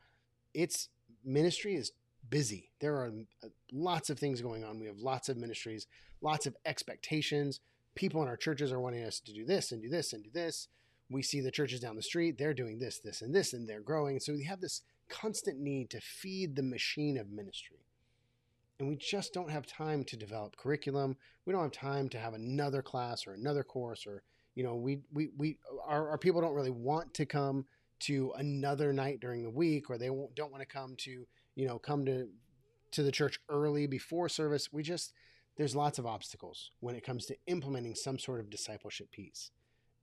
it's 0.54 0.90
ministry 1.24 1.76
is 1.76 1.92
busy. 2.30 2.72
There 2.80 2.96
are 2.96 3.12
uh, 3.44 3.48
lots 3.72 4.10
of 4.10 4.20
things 4.20 4.42
going 4.42 4.64
on. 4.64 4.80
We 4.80 4.88
have 4.88 5.00
lots 5.00 5.30
of 5.30 5.38
ministries, 5.38 5.88
lots 6.22 6.46
of 6.46 6.56
expectations. 6.66 7.60
People 7.96 8.22
in 8.22 8.28
our 8.28 8.38
churches 8.38 8.72
are 8.72 8.80
wanting 8.80 9.04
us 9.04 9.20
to 9.22 9.34
do 9.34 9.46
this 9.46 9.72
and 9.72 9.82
do 9.82 9.90
this 9.90 10.14
and 10.14 10.24
do 10.24 10.30
this 10.34 10.68
we 11.10 11.24
see 11.24 11.42
the 11.42 11.52
churches 11.52 11.80
down 11.80 11.96
the 11.96 12.02
street, 12.02 12.38
they're 12.38 12.54
doing 12.54 12.78
this, 12.80 13.00
this, 13.00 13.22
and 13.22 13.34
this, 13.34 13.54
and 13.54 13.68
they're 13.68 13.82
growing. 13.82 14.20
So 14.20 14.34
we 14.34 14.44
have 14.44 14.62
this 14.62 14.82
constant 15.10 15.60
need 15.60 15.90
to 15.90 16.02
feed 16.02 16.56
the 16.56 16.64
machine 16.64 17.18
of 17.18 17.32
ministry. 17.32 17.86
And 18.80 18.88
we 18.88 18.96
just 18.96 19.34
don't 19.34 19.50
have 19.50 19.66
time 19.66 20.04
to 20.06 20.16
develop 20.16 20.56
curriculum. 20.56 21.18
We 21.46 21.52
don't 21.52 21.64
have 21.64 21.72
time 21.72 22.10
to 22.10 22.20
have 22.20 22.34
another 22.34 22.82
class 22.82 23.28
or 23.28 23.34
another 23.34 23.64
course 23.64 24.06
or, 24.06 24.24
you 24.56 24.64
know, 24.64 24.76
we, 24.76 25.00
we, 25.12 25.30
we 25.38 25.58
our, 25.86 26.12
our 26.12 26.18
people 26.18 26.42
don't 26.42 26.54
really 26.54 26.70
want 26.70 27.14
to 27.16 27.26
come 27.26 27.66
to 28.02 28.32
another 28.38 28.94
night 28.94 29.20
during 29.20 29.44
the 29.44 29.50
week 29.50 29.90
or 29.90 29.98
they 29.98 30.08
don't 30.08 30.52
want 30.52 30.62
to 30.62 30.66
come 30.66 30.96
to, 31.00 31.28
you 31.56 31.68
know, 31.68 31.78
come 31.78 32.06
to, 32.06 32.30
to 32.92 33.04
the 33.04 33.12
church 33.12 33.40
early 33.50 33.88
before 33.88 34.30
service. 34.30 34.72
We 34.72 34.84
just, 34.84 35.14
there's 35.58 35.76
lots 35.76 36.00
of 36.00 36.06
obstacles 36.06 36.72
when 36.80 36.96
it 36.96 37.04
comes 37.04 37.26
to 37.28 37.38
implementing 37.48 37.96
some 37.96 38.20
sort 38.20 38.40
of 38.40 38.50
discipleship 38.50 39.12
piece 39.12 39.52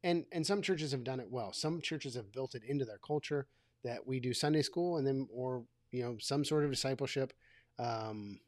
and 0.07 0.25
and 0.31 0.47
some 0.47 0.62
churches 0.62 0.93
have 0.93 1.05
done 1.05 1.21
it 1.21 1.31
well. 1.31 1.52
Some 1.52 1.81
churches 1.81 2.14
have 2.14 2.33
built 2.33 2.55
it 2.55 2.62
into 2.64 2.85
their 2.85 2.99
culture 2.99 3.49
that 3.83 4.07
we 4.07 4.21
do 4.21 4.33
Sunday 4.33 4.62
school 4.62 4.99
and 4.99 5.07
then 5.07 5.28
or 5.33 5.64
you 5.90 6.02
know 6.02 6.16
some 6.21 6.45
sort 6.45 6.64
of 6.64 6.71
discipleship 6.71 7.33
um, 7.78 8.38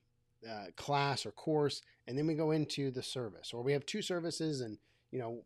uh, 0.49 0.67
class 0.77 1.27
or 1.27 1.33
course, 1.33 1.83
and 2.07 2.17
then 2.17 2.29
we 2.29 2.35
go 2.35 2.53
into 2.53 2.91
the 2.93 3.03
service, 3.03 3.53
or 3.53 3.63
we 3.63 3.73
have 3.73 3.85
two 3.87 4.03
services, 4.03 4.61
and 4.61 4.79
you 5.11 5.19
know 5.19 5.43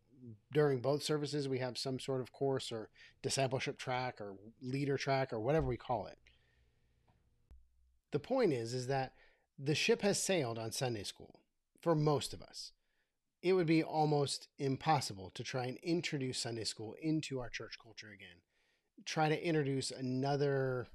during 0.52 0.80
both 0.80 1.02
services 1.02 1.48
we 1.48 1.58
have 1.58 1.76
some 1.76 1.98
sort 1.98 2.20
of 2.20 2.30
course 2.30 2.70
or 2.70 2.90
discipleship 3.22 3.76
track 3.78 4.20
or 4.20 4.36
leader 4.60 4.96
track 4.96 5.32
or 5.32 5.40
whatever 5.40 5.66
we 5.66 5.78
call 5.78 6.06
it. 6.06 6.18
The 8.12 8.18
point 8.18 8.52
is 8.52 8.72
is 8.74 8.86
that 8.86 9.14
the 9.58 9.74
ship 9.74 10.02
has 10.02 10.22
sailed 10.22 10.58
on 10.58 10.72
Sunday 10.72 11.02
school 11.02 11.40
for 11.80 11.94
most 11.94 12.32
of 12.32 12.42
us 12.42 12.72
it 13.42 13.54
would 13.54 13.66
be 13.66 13.82
almost 13.82 14.48
impossible 14.58 15.30
to 15.34 15.42
try 15.42 15.66
and 15.66 15.76
introduce 15.82 16.38
Sunday 16.38 16.64
school 16.64 16.94
into 17.02 17.40
our 17.40 17.48
church 17.48 17.76
culture 17.82 18.10
again. 18.14 18.40
Try 19.04 19.28
to 19.28 19.46
introduce 19.46 19.90
another 19.90 20.86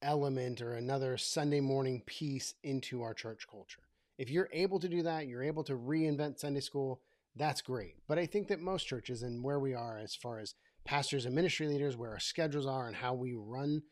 element 0.00 0.62
or 0.62 0.74
another 0.74 1.16
Sunday 1.16 1.60
morning 1.60 2.02
piece 2.06 2.54
into 2.62 3.02
our 3.02 3.14
church 3.14 3.46
culture. 3.50 3.82
If 4.16 4.30
you're 4.30 4.48
able 4.52 4.78
to 4.78 4.88
do 4.88 5.02
that, 5.02 5.26
you're 5.26 5.42
able 5.42 5.64
to 5.64 5.76
reinvent 5.76 6.38
Sunday 6.38 6.60
school, 6.60 7.00
that's 7.34 7.62
great. 7.62 7.96
But 8.06 8.18
I 8.18 8.26
think 8.26 8.46
that 8.48 8.60
most 8.60 8.86
churches 8.86 9.22
and 9.22 9.42
where 9.42 9.58
we 9.58 9.74
are 9.74 9.98
as 9.98 10.14
far 10.14 10.38
as 10.38 10.54
pastors 10.84 11.24
and 11.24 11.34
ministry 11.34 11.66
leaders, 11.66 11.96
where 11.96 12.10
our 12.10 12.20
schedules 12.20 12.66
are 12.66 12.86
and 12.86 12.94
how 12.94 13.14
we 13.14 13.34
run 13.34 13.82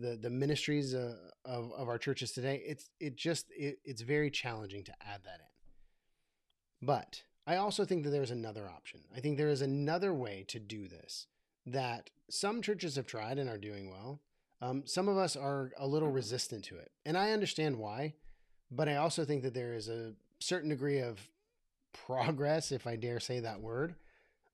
the 0.00 0.16
the 0.16 0.30
ministries 0.30 0.94
uh, 0.94 1.16
of 1.44 1.72
of 1.72 1.88
our 1.88 1.98
churches 1.98 2.32
today, 2.32 2.62
it's 2.66 2.90
it 3.00 3.16
just 3.16 3.46
it, 3.56 3.78
it's 3.84 4.02
very 4.02 4.30
challenging 4.30 4.84
to 4.84 4.92
add 5.00 5.22
that 5.24 5.40
in. 5.40 6.86
But 6.86 7.22
I 7.46 7.56
also 7.56 7.84
think 7.84 8.04
that 8.04 8.10
there's 8.10 8.30
another 8.30 8.68
option. 8.68 9.00
I 9.16 9.20
think 9.20 9.36
there 9.36 9.48
is 9.48 9.62
another 9.62 10.12
way 10.12 10.44
to 10.48 10.58
do 10.58 10.88
this 10.88 11.26
that 11.66 12.10
some 12.28 12.62
churches 12.62 12.96
have 12.96 13.06
tried 13.06 13.38
and 13.38 13.48
are 13.48 13.58
doing 13.58 13.90
well. 13.90 14.20
Um, 14.60 14.84
some 14.86 15.08
of 15.08 15.16
us 15.16 15.36
are 15.36 15.72
a 15.76 15.86
little 15.86 16.10
resistant 16.10 16.64
to 16.66 16.76
it, 16.76 16.90
and 17.04 17.16
I 17.16 17.32
understand 17.32 17.76
why. 17.76 18.14
But 18.70 18.88
I 18.88 18.96
also 18.96 19.24
think 19.24 19.42
that 19.42 19.54
there 19.54 19.74
is 19.74 19.88
a 19.88 20.14
certain 20.40 20.70
degree 20.70 21.00
of 21.00 21.20
progress, 21.92 22.72
if 22.72 22.86
I 22.86 22.96
dare 22.96 23.20
say 23.20 23.40
that 23.40 23.60
word, 23.60 23.94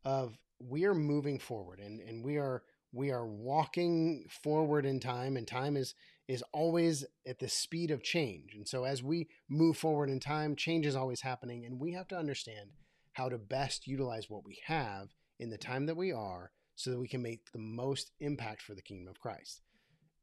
of 0.05 0.39
we 0.59 0.85
are 0.85 0.95
moving 0.95 1.39
forward 1.39 1.81
and, 1.81 2.01
and 2.01 2.25
we 2.25 2.37
are 2.37 2.63
we 2.93 3.11
are 3.11 3.27
walking 3.27 4.27
forward 4.29 4.85
in 4.85 5.01
time 5.01 5.37
and 5.37 5.49
time 5.49 5.77
is 5.77 5.95
is 6.29 6.45
always 6.53 7.05
at 7.27 7.41
the 7.41 7.49
speed 7.49 7.91
of 7.91 8.03
change. 8.03 8.55
And 8.55 8.67
so 8.67 8.85
as 8.85 9.03
we 9.03 9.29
move 9.51 9.77
forward 9.77 10.09
in 10.09 10.21
time 10.21 10.55
change 10.55 10.87
is 10.87 10.95
always 10.95 11.21
happening 11.21 11.65
and 11.65 11.81
we 11.81 11.93
have 11.93 12.09
to 12.09 12.17
understand 12.17 12.71
how 13.15 13.29
to 13.29 13.39
best 13.39 13.87
utilize 13.87 14.31
what 14.31 14.45
we 14.45 14.59
have 14.67 15.09
in 15.41 15.51
the 15.51 15.59
time 15.59 15.87
that 15.87 15.97
we 15.97 16.13
are 16.13 16.53
so 16.77 16.91
that 16.91 17.01
we 17.01 17.09
can 17.09 17.23
make 17.23 17.51
the 17.53 17.59
most 17.59 18.13
impact 18.21 18.63
for 18.63 18.75
the 18.75 18.83
kingdom 18.83 19.09
of 19.09 19.21
christ. 19.21 19.63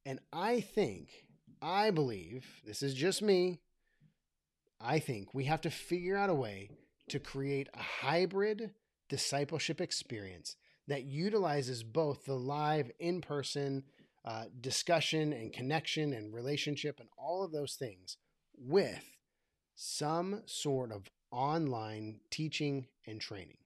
And 0.05 0.19
i 0.31 0.61
think 0.61 1.09
i 1.61 1.91
believe 1.91 2.47
this 2.65 2.81
is 2.81 2.93
just 2.93 3.21
me 3.21 3.59
i 4.79 4.97
think 4.97 5.33
we 5.33 5.43
have 5.43 5.61
to 5.61 5.69
figure 5.69 6.15
out 6.15 6.29
a 6.29 6.33
way 6.33 6.69
to 7.09 7.19
create 7.19 7.67
a 7.73 7.81
hybrid 7.81 8.71
discipleship 9.09 9.81
experience 9.81 10.55
that 10.89 11.05
utilizes 11.05 11.83
both 11.83 12.25
the 12.25 12.35
live 12.35 12.91
in 12.99 13.21
person 13.21 13.83
uh, 14.25 14.45
discussion 14.59 15.31
and 15.31 15.53
connection 15.53 16.13
and 16.13 16.33
relationship 16.33 16.99
and 16.99 17.07
all 17.17 17.43
of 17.43 17.51
those 17.51 17.75
things 17.75 18.17
with 18.57 19.05
some 19.75 20.41
sort 20.45 20.91
of 20.91 21.09
online 21.31 22.19
teaching 22.31 22.87
and 23.07 23.21
training. 23.21 23.57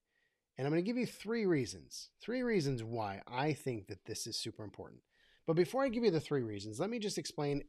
And 0.58 0.68
I'm 0.68 0.72
going 0.72 0.84
to 0.84 0.88
give 0.88 0.98
you 0.98 1.08
three 1.08 1.46
reasons, 1.46 2.10
three 2.22 2.44
reasons 2.44 2.84
why 2.84 3.22
I 3.28 3.54
think 3.54 3.88
that 3.88 4.06
this 4.06 4.28
is 4.28 4.38
super 4.38 4.64
important. 4.64 5.02
But 5.48 5.56
before 5.56 5.84
I 5.84 5.90
give 5.90 6.04
you 6.04 6.12
the 6.12 6.20
three 6.20 6.44
reasons, 6.44 6.80
let 6.80 6.90
me 6.90 7.00
just 7.00 7.18
explain 7.18 7.64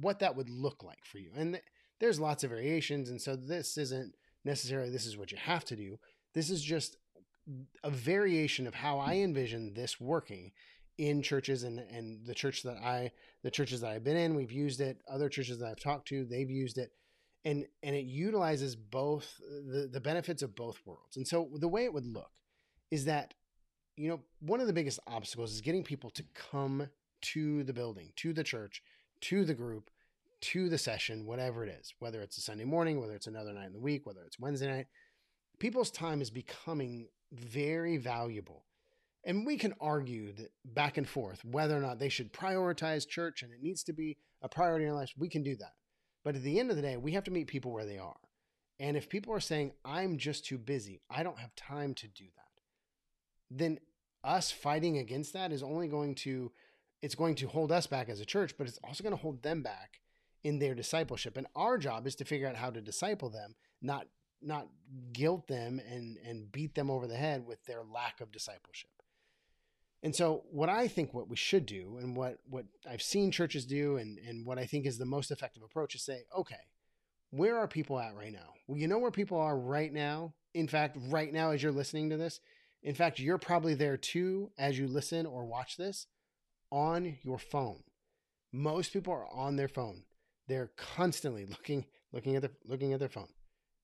what 0.00 0.20
that 0.20 0.34
would 0.34 0.48
look 0.48 0.82
like 0.82 1.04
for 1.04 1.18
you. 1.18 1.30
And 1.36 1.60
there's 2.00 2.18
lots 2.18 2.44
of 2.44 2.50
variations. 2.50 3.10
And 3.10 3.20
so 3.20 3.36
this 3.36 3.76
isn't 3.76 4.14
necessarily 4.44 4.90
this 4.90 5.06
is 5.06 5.16
what 5.16 5.32
you 5.32 5.38
have 5.38 5.64
to 5.66 5.76
do. 5.76 5.98
This 6.32 6.48
is 6.48 6.62
just 6.62 6.96
a 7.82 7.90
variation 7.90 8.66
of 8.66 8.74
how 8.74 8.98
I 8.98 9.14
envision 9.14 9.74
this 9.74 10.00
working 10.00 10.52
in 10.96 11.22
churches 11.22 11.64
and 11.64 11.80
and 11.80 12.24
the 12.24 12.34
church 12.34 12.62
that 12.62 12.76
I 12.76 13.10
the 13.42 13.50
churches 13.50 13.80
that 13.80 13.90
I've 13.90 14.04
been 14.04 14.16
in, 14.16 14.34
we've 14.34 14.52
used 14.52 14.80
it. 14.80 15.02
Other 15.08 15.28
churches 15.28 15.58
that 15.58 15.66
I've 15.66 15.80
talked 15.80 16.08
to, 16.08 16.24
they've 16.24 16.50
used 16.50 16.78
it. 16.78 16.92
And 17.44 17.66
and 17.82 17.94
it 17.94 18.06
utilizes 18.06 18.76
both 18.76 19.40
the, 19.40 19.88
the 19.92 20.00
benefits 20.00 20.42
of 20.42 20.54
both 20.54 20.78
worlds. 20.86 21.16
And 21.16 21.26
so 21.26 21.50
the 21.54 21.68
way 21.68 21.84
it 21.84 21.92
would 21.92 22.06
look 22.06 22.30
is 22.90 23.04
that, 23.06 23.34
you 23.96 24.08
know, 24.08 24.20
one 24.40 24.60
of 24.60 24.66
the 24.66 24.72
biggest 24.72 25.00
obstacles 25.06 25.52
is 25.52 25.60
getting 25.60 25.84
people 25.84 26.10
to 26.10 26.24
come 26.34 26.88
to 27.20 27.64
the 27.64 27.72
building, 27.72 28.12
to 28.16 28.32
the 28.32 28.44
church, 28.44 28.82
to 29.22 29.44
the 29.44 29.54
group, 29.54 29.90
to 30.40 30.68
the 30.68 30.78
session, 30.78 31.26
whatever 31.26 31.64
it 31.64 31.76
is, 31.80 31.94
whether 31.98 32.20
it's 32.20 32.38
a 32.38 32.40
Sunday 32.40 32.64
morning, 32.64 33.00
whether 33.00 33.14
it's 33.14 33.26
another 33.26 33.52
night 33.52 33.66
in 33.66 33.72
the 33.72 33.80
week, 33.80 34.06
whether 34.06 34.22
it's 34.22 34.38
Wednesday 34.38 34.70
night. 34.70 34.86
People's 35.58 35.90
time 35.90 36.20
is 36.20 36.30
becoming 36.30 37.08
very 37.34 37.96
valuable. 37.96 38.64
And 39.24 39.46
we 39.46 39.56
can 39.56 39.74
argue 39.80 40.32
that 40.32 40.52
back 40.64 40.98
and 40.98 41.08
forth 41.08 41.44
whether 41.44 41.76
or 41.76 41.80
not 41.80 41.98
they 41.98 42.08
should 42.08 42.32
prioritize 42.32 43.08
church 43.08 43.42
and 43.42 43.52
it 43.52 43.62
needs 43.62 43.82
to 43.84 43.92
be 43.92 44.18
a 44.42 44.48
priority 44.48 44.84
in 44.84 44.90
our 44.90 44.96
lives. 44.96 45.14
We 45.16 45.28
can 45.28 45.42
do 45.42 45.56
that. 45.56 45.72
But 46.24 46.36
at 46.36 46.42
the 46.42 46.60
end 46.60 46.70
of 46.70 46.76
the 46.76 46.82
day, 46.82 46.96
we 46.96 47.12
have 47.12 47.24
to 47.24 47.30
meet 47.30 47.46
people 47.46 47.72
where 47.72 47.86
they 47.86 47.98
are. 47.98 48.16
And 48.78 48.96
if 48.96 49.08
people 49.08 49.32
are 49.32 49.40
saying, 49.40 49.72
I'm 49.84 50.18
just 50.18 50.44
too 50.44 50.58
busy, 50.58 51.00
I 51.08 51.22
don't 51.22 51.38
have 51.38 51.54
time 51.54 51.94
to 51.94 52.08
do 52.08 52.24
that, 52.36 52.62
then 53.50 53.78
us 54.22 54.50
fighting 54.50 54.98
against 54.98 55.32
that 55.34 55.52
is 55.52 55.62
only 55.62 55.86
going 55.86 56.14
to 56.14 56.50
it's 57.02 57.14
going 57.14 57.34
to 57.34 57.46
hold 57.46 57.70
us 57.70 57.86
back 57.86 58.08
as 58.08 58.20
a 58.20 58.24
church, 58.24 58.56
but 58.56 58.66
it's 58.66 58.78
also 58.82 59.04
going 59.04 59.14
to 59.14 59.20
hold 59.20 59.42
them 59.42 59.60
back 59.60 60.00
in 60.42 60.58
their 60.58 60.74
discipleship. 60.74 61.36
And 61.36 61.46
our 61.54 61.76
job 61.76 62.06
is 62.06 62.14
to 62.14 62.24
figure 62.24 62.48
out 62.48 62.56
how 62.56 62.70
to 62.70 62.80
disciple 62.80 63.28
them, 63.28 63.56
not 63.82 64.06
not 64.46 64.68
guilt 65.12 65.46
them 65.48 65.80
and 65.88 66.18
and 66.26 66.50
beat 66.52 66.74
them 66.74 66.90
over 66.90 67.06
the 67.06 67.16
head 67.16 67.46
with 67.46 67.64
their 67.64 67.82
lack 67.82 68.20
of 68.20 68.32
discipleship. 68.32 68.90
And 70.02 70.14
so 70.14 70.44
what 70.50 70.68
I 70.68 70.86
think 70.86 71.14
what 71.14 71.28
we 71.28 71.36
should 71.36 71.66
do 71.66 71.98
and 72.00 72.16
what 72.16 72.38
what 72.48 72.66
I've 72.88 73.02
seen 73.02 73.30
churches 73.30 73.64
do 73.64 73.96
and 73.96 74.18
and 74.18 74.46
what 74.46 74.58
I 74.58 74.66
think 74.66 74.86
is 74.86 74.98
the 74.98 75.06
most 75.06 75.30
effective 75.30 75.62
approach 75.62 75.94
is 75.94 76.02
say, 76.02 76.24
okay, 76.36 76.68
where 77.30 77.56
are 77.56 77.66
people 77.66 77.98
at 77.98 78.14
right 78.14 78.32
now? 78.32 78.52
Well, 78.66 78.78
you 78.78 78.86
know 78.86 78.98
where 78.98 79.10
people 79.10 79.38
are 79.38 79.58
right 79.58 79.92
now? 79.92 80.34
In 80.52 80.68
fact, 80.68 80.96
right 81.08 81.32
now 81.32 81.50
as 81.50 81.62
you're 81.62 81.72
listening 81.72 82.10
to 82.10 82.16
this, 82.16 82.40
in 82.82 82.94
fact, 82.94 83.18
you're 83.18 83.38
probably 83.38 83.74
there 83.74 83.96
too 83.96 84.50
as 84.58 84.78
you 84.78 84.86
listen 84.86 85.24
or 85.26 85.46
watch 85.46 85.76
this 85.76 86.06
on 86.70 87.16
your 87.22 87.38
phone. 87.38 87.82
Most 88.52 88.92
people 88.92 89.14
are 89.14 89.26
on 89.32 89.56
their 89.56 89.68
phone. 89.68 90.04
They're 90.46 90.70
constantly 90.76 91.46
looking 91.46 91.86
looking 92.12 92.36
at 92.36 92.42
their 92.42 92.52
looking 92.66 92.92
at 92.92 93.00
their 93.00 93.08
phone. 93.08 93.28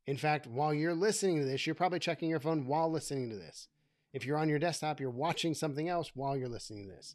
In 0.07 0.17
fact, 0.17 0.47
while 0.47 0.75
you're 0.75 0.95
listening 0.95 1.39
to 1.39 1.45
this, 1.45 1.67
you're 1.67 1.75
probably 1.75 1.99
checking 1.99 2.29
your 2.29 2.41
phone 2.41 2.67
while 2.67 2.91
listening 2.91 3.31
to 3.31 3.37
this. 3.37 3.69
If 4.13 4.27
you're 4.27 4.39
on 4.39 4.49
your 4.49 4.59
desktop, 4.59 4.99
you're 4.99 5.11
watching 5.11 5.55
something 5.55 5.89
else 5.89 6.13
while 6.15 6.37
you're 6.37 6.49
listening 6.49 6.87
to 6.87 6.93
this. 6.93 7.15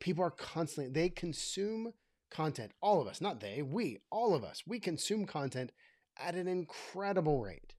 People 0.00 0.24
are 0.24 0.30
constantly, 0.30 0.92
they 0.92 1.08
consume 1.08 1.94
content. 2.30 2.72
All 2.82 3.00
of 3.00 3.08
us, 3.08 3.20
not 3.20 3.40
they, 3.40 3.62
we, 3.62 4.00
all 4.10 4.34
of 4.34 4.44
us, 4.44 4.62
we 4.66 4.78
consume 4.78 5.24
content 5.24 5.72
at 6.18 6.34
an 6.34 6.48
incredible 6.48 7.40
rate. 7.40 7.74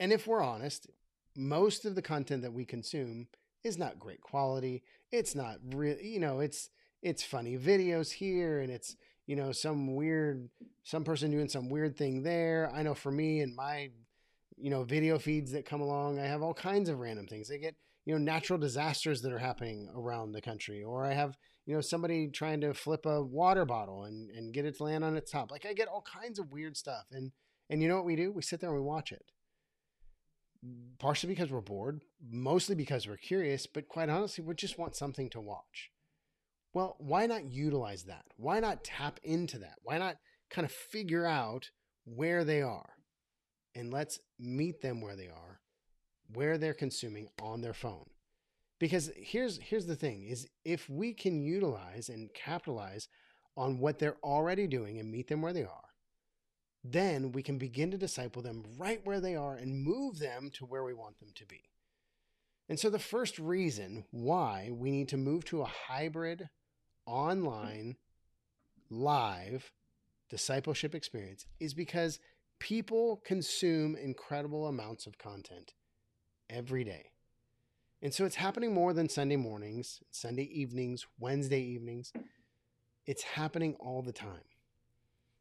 And 0.00 0.12
if 0.12 0.26
we're 0.26 0.42
honest, 0.42 0.88
most 1.36 1.84
of 1.84 1.94
the 1.94 2.02
content 2.02 2.42
that 2.42 2.52
we 2.52 2.64
consume 2.64 3.28
is 3.62 3.78
not 3.78 3.98
great 3.98 4.20
quality. 4.20 4.82
It's 5.12 5.34
not 5.34 5.58
real, 5.74 5.96
you 5.98 6.20
know, 6.20 6.40
it's 6.40 6.70
it's 7.00 7.22
funny 7.22 7.56
videos 7.56 8.10
here 8.10 8.60
and 8.60 8.72
it's 8.72 8.96
you 9.28 9.36
know, 9.36 9.52
some 9.52 9.94
weird, 9.94 10.48
some 10.84 11.04
person 11.04 11.30
doing 11.30 11.50
some 11.50 11.68
weird 11.68 11.96
thing 11.96 12.22
there. 12.22 12.72
I 12.74 12.82
know 12.82 12.94
for 12.94 13.12
me 13.12 13.40
and 13.40 13.54
my, 13.54 13.90
you 14.56 14.70
know, 14.70 14.84
video 14.84 15.18
feeds 15.18 15.52
that 15.52 15.66
come 15.66 15.82
along, 15.82 16.18
I 16.18 16.24
have 16.24 16.42
all 16.42 16.54
kinds 16.54 16.88
of 16.88 16.98
random 16.98 17.26
things. 17.26 17.50
I 17.50 17.58
get, 17.58 17.76
you 18.06 18.14
know, 18.14 18.18
natural 18.18 18.58
disasters 18.58 19.20
that 19.20 19.32
are 19.32 19.38
happening 19.38 19.90
around 19.94 20.32
the 20.32 20.40
country, 20.40 20.82
or 20.82 21.04
I 21.04 21.12
have, 21.12 21.36
you 21.66 21.74
know, 21.74 21.82
somebody 21.82 22.28
trying 22.28 22.62
to 22.62 22.72
flip 22.72 23.04
a 23.04 23.22
water 23.22 23.66
bottle 23.66 24.04
and, 24.04 24.30
and 24.30 24.54
get 24.54 24.64
it 24.64 24.78
to 24.78 24.84
land 24.84 25.04
on 25.04 25.14
its 25.14 25.30
top. 25.30 25.50
Like 25.50 25.66
I 25.66 25.74
get 25.74 25.88
all 25.88 26.02
kinds 26.02 26.38
of 26.38 26.50
weird 26.50 26.78
stuff. 26.78 27.04
And, 27.12 27.32
and 27.68 27.82
you 27.82 27.88
know 27.88 27.96
what 27.96 28.06
we 28.06 28.16
do? 28.16 28.32
We 28.32 28.40
sit 28.40 28.60
there 28.60 28.70
and 28.70 28.78
we 28.78 28.84
watch 28.84 29.12
it. 29.12 29.26
Partially 30.98 31.34
because 31.34 31.50
we're 31.50 31.60
bored, 31.60 32.00
mostly 32.26 32.74
because 32.74 33.06
we're 33.06 33.18
curious, 33.18 33.66
but 33.66 33.88
quite 33.88 34.08
honestly, 34.08 34.42
we 34.42 34.54
just 34.54 34.78
want 34.78 34.96
something 34.96 35.28
to 35.30 35.40
watch. 35.40 35.90
Well, 36.74 36.96
why 36.98 37.26
not 37.26 37.50
utilize 37.50 38.04
that? 38.04 38.24
Why 38.36 38.60
not 38.60 38.84
tap 38.84 39.18
into 39.22 39.58
that? 39.58 39.78
Why 39.82 39.98
not 39.98 40.16
kind 40.50 40.64
of 40.64 40.72
figure 40.72 41.26
out 41.26 41.70
where 42.04 42.44
they 42.44 42.62
are? 42.62 42.90
And 43.74 43.92
let's 43.92 44.18
meet 44.38 44.80
them 44.80 45.00
where 45.00 45.16
they 45.16 45.28
are, 45.28 45.60
where 46.32 46.58
they're 46.58 46.74
consuming 46.74 47.28
on 47.40 47.60
their 47.60 47.74
phone. 47.74 48.06
Because 48.78 49.10
here's 49.16 49.58
here's 49.58 49.86
the 49.86 49.96
thing 49.96 50.24
is 50.24 50.48
if 50.64 50.88
we 50.88 51.12
can 51.12 51.40
utilize 51.40 52.08
and 52.08 52.32
capitalize 52.32 53.08
on 53.56 53.78
what 53.80 53.98
they're 53.98 54.18
already 54.22 54.66
doing 54.68 54.98
and 55.00 55.10
meet 55.10 55.26
them 55.28 55.42
where 55.42 55.52
they 55.52 55.64
are, 55.64 55.88
then 56.84 57.32
we 57.32 57.42
can 57.42 57.58
begin 57.58 57.90
to 57.90 57.98
disciple 57.98 58.40
them 58.40 58.62
right 58.78 59.00
where 59.04 59.20
they 59.20 59.34
are 59.34 59.56
and 59.56 59.82
move 59.82 60.20
them 60.20 60.50
to 60.54 60.64
where 60.64 60.84
we 60.84 60.94
want 60.94 61.18
them 61.18 61.30
to 61.34 61.44
be. 61.46 61.62
And 62.68 62.78
so 62.78 62.88
the 62.90 62.98
first 62.98 63.38
reason 63.38 64.04
why 64.10 64.70
we 64.72 64.90
need 64.90 65.08
to 65.08 65.16
move 65.16 65.44
to 65.46 65.62
a 65.62 65.72
hybrid 65.88 66.48
online, 67.08 67.96
live 68.90 69.72
discipleship 70.28 70.94
experience 70.94 71.46
is 71.58 71.74
because 71.74 72.18
people 72.58 73.22
consume 73.24 73.96
incredible 73.96 74.66
amounts 74.66 75.06
of 75.06 75.18
content 75.18 75.74
every 76.50 76.84
day. 76.84 77.10
And 78.02 78.14
so 78.14 78.24
it's 78.24 78.36
happening 78.36 78.72
more 78.72 78.92
than 78.92 79.08
Sunday 79.08 79.36
mornings, 79.36 80.00
Sunday 80.10 80.44
evenings, 80.52 81.06
Wednesday 81.18 81.62
evenings. 81.62 82.12
It's 83.06 83.22
happening 83.22 83.74
all 83.80 84.02
the 84.02 84.12
time. 84.12 84.44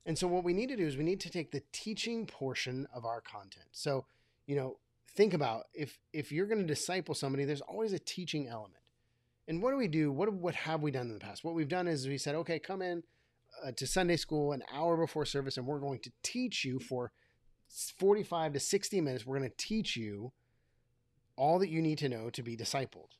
And 0.05 0.17
so 0.17 0.27
what 0.27 0.43
we 0.43 0.53
need 0.53 0.69
to 0.69 0.77
do 0.77 0.87
is 0.87 0.97
we 0.97 1.03
need 1.03 1.19
to 1.21 1.29
take 1.29 1.51
the 1.51 1.63
teaching 1.71 2.25
portion 2.25 2.87
of 2.93 3.05
our 3.05 3.21
content. 3.21 3.67
So, 3.73 4.05
you 4.45 4.55
know, 4.55 4.77
think 5.15 5.33
about 5.33 5.65
if 5.73 5.99
if 6.13 6.31
you're 6.31 6.45
going 6.45 6.61
to 6.61 6.67
disciple 6.67 7.13
somebody, 7.13 7.43
there's 7.43 7.61
always 7.61 7.93
a 7.93 7.99
teaching 7.99 8.47
element. 8.47 8.81
And 9.47 9.61
what 9.61 9.71
do 9.71 9.77
we 9.77 9.87
do? 9.87 10.11
What 10.11 10.31
what 10.33 10.55
have 10.55 10.81
we 10.81 10.91
done 10.91 11.07
in 11.07 11.13
the 11.13 11.19
past? 11.19 11.43
What 11.43 11.55
we've 11.55 11.67
done 11.67 11.87
is 11.87 12.07
we 12.07 12.17
said, 12.17 12.35
okay, 12.35 12.59
come 12.59 12.81
in 12.81 13.03
uh, 13.65 13.71
to 13.77 13.87
Sunday 13.87 14.17
school 14.17 14.51
an 14.51 14.63
hour 14.73 14.97
before 14.97 15.25
service, 15.25 15.57
and 15.57 15.65
we're 15.65 15.79
going 15.79 15.99
to 15.99 16.11
teach 16.23 16.65
you 16.65 16.79
for 16.79 17.11
45 17.69 18.53
to 18.53 18.59
60 18.59 19.01
minutes. 19.01 19.25
We're 19.25 19.37
going 19.37 19.49
to 19.49 19.57
teach 19.57 19.95
you 19.95 20.33
all 21.35 21.59
that 21.59 21.69
you 21.69 21.81
need 21.81 21.97
to 21.99 22.09
know 22.09 22.29
to 22.31 22.43
be 22.43 22.57
discipled. 22.57 23.11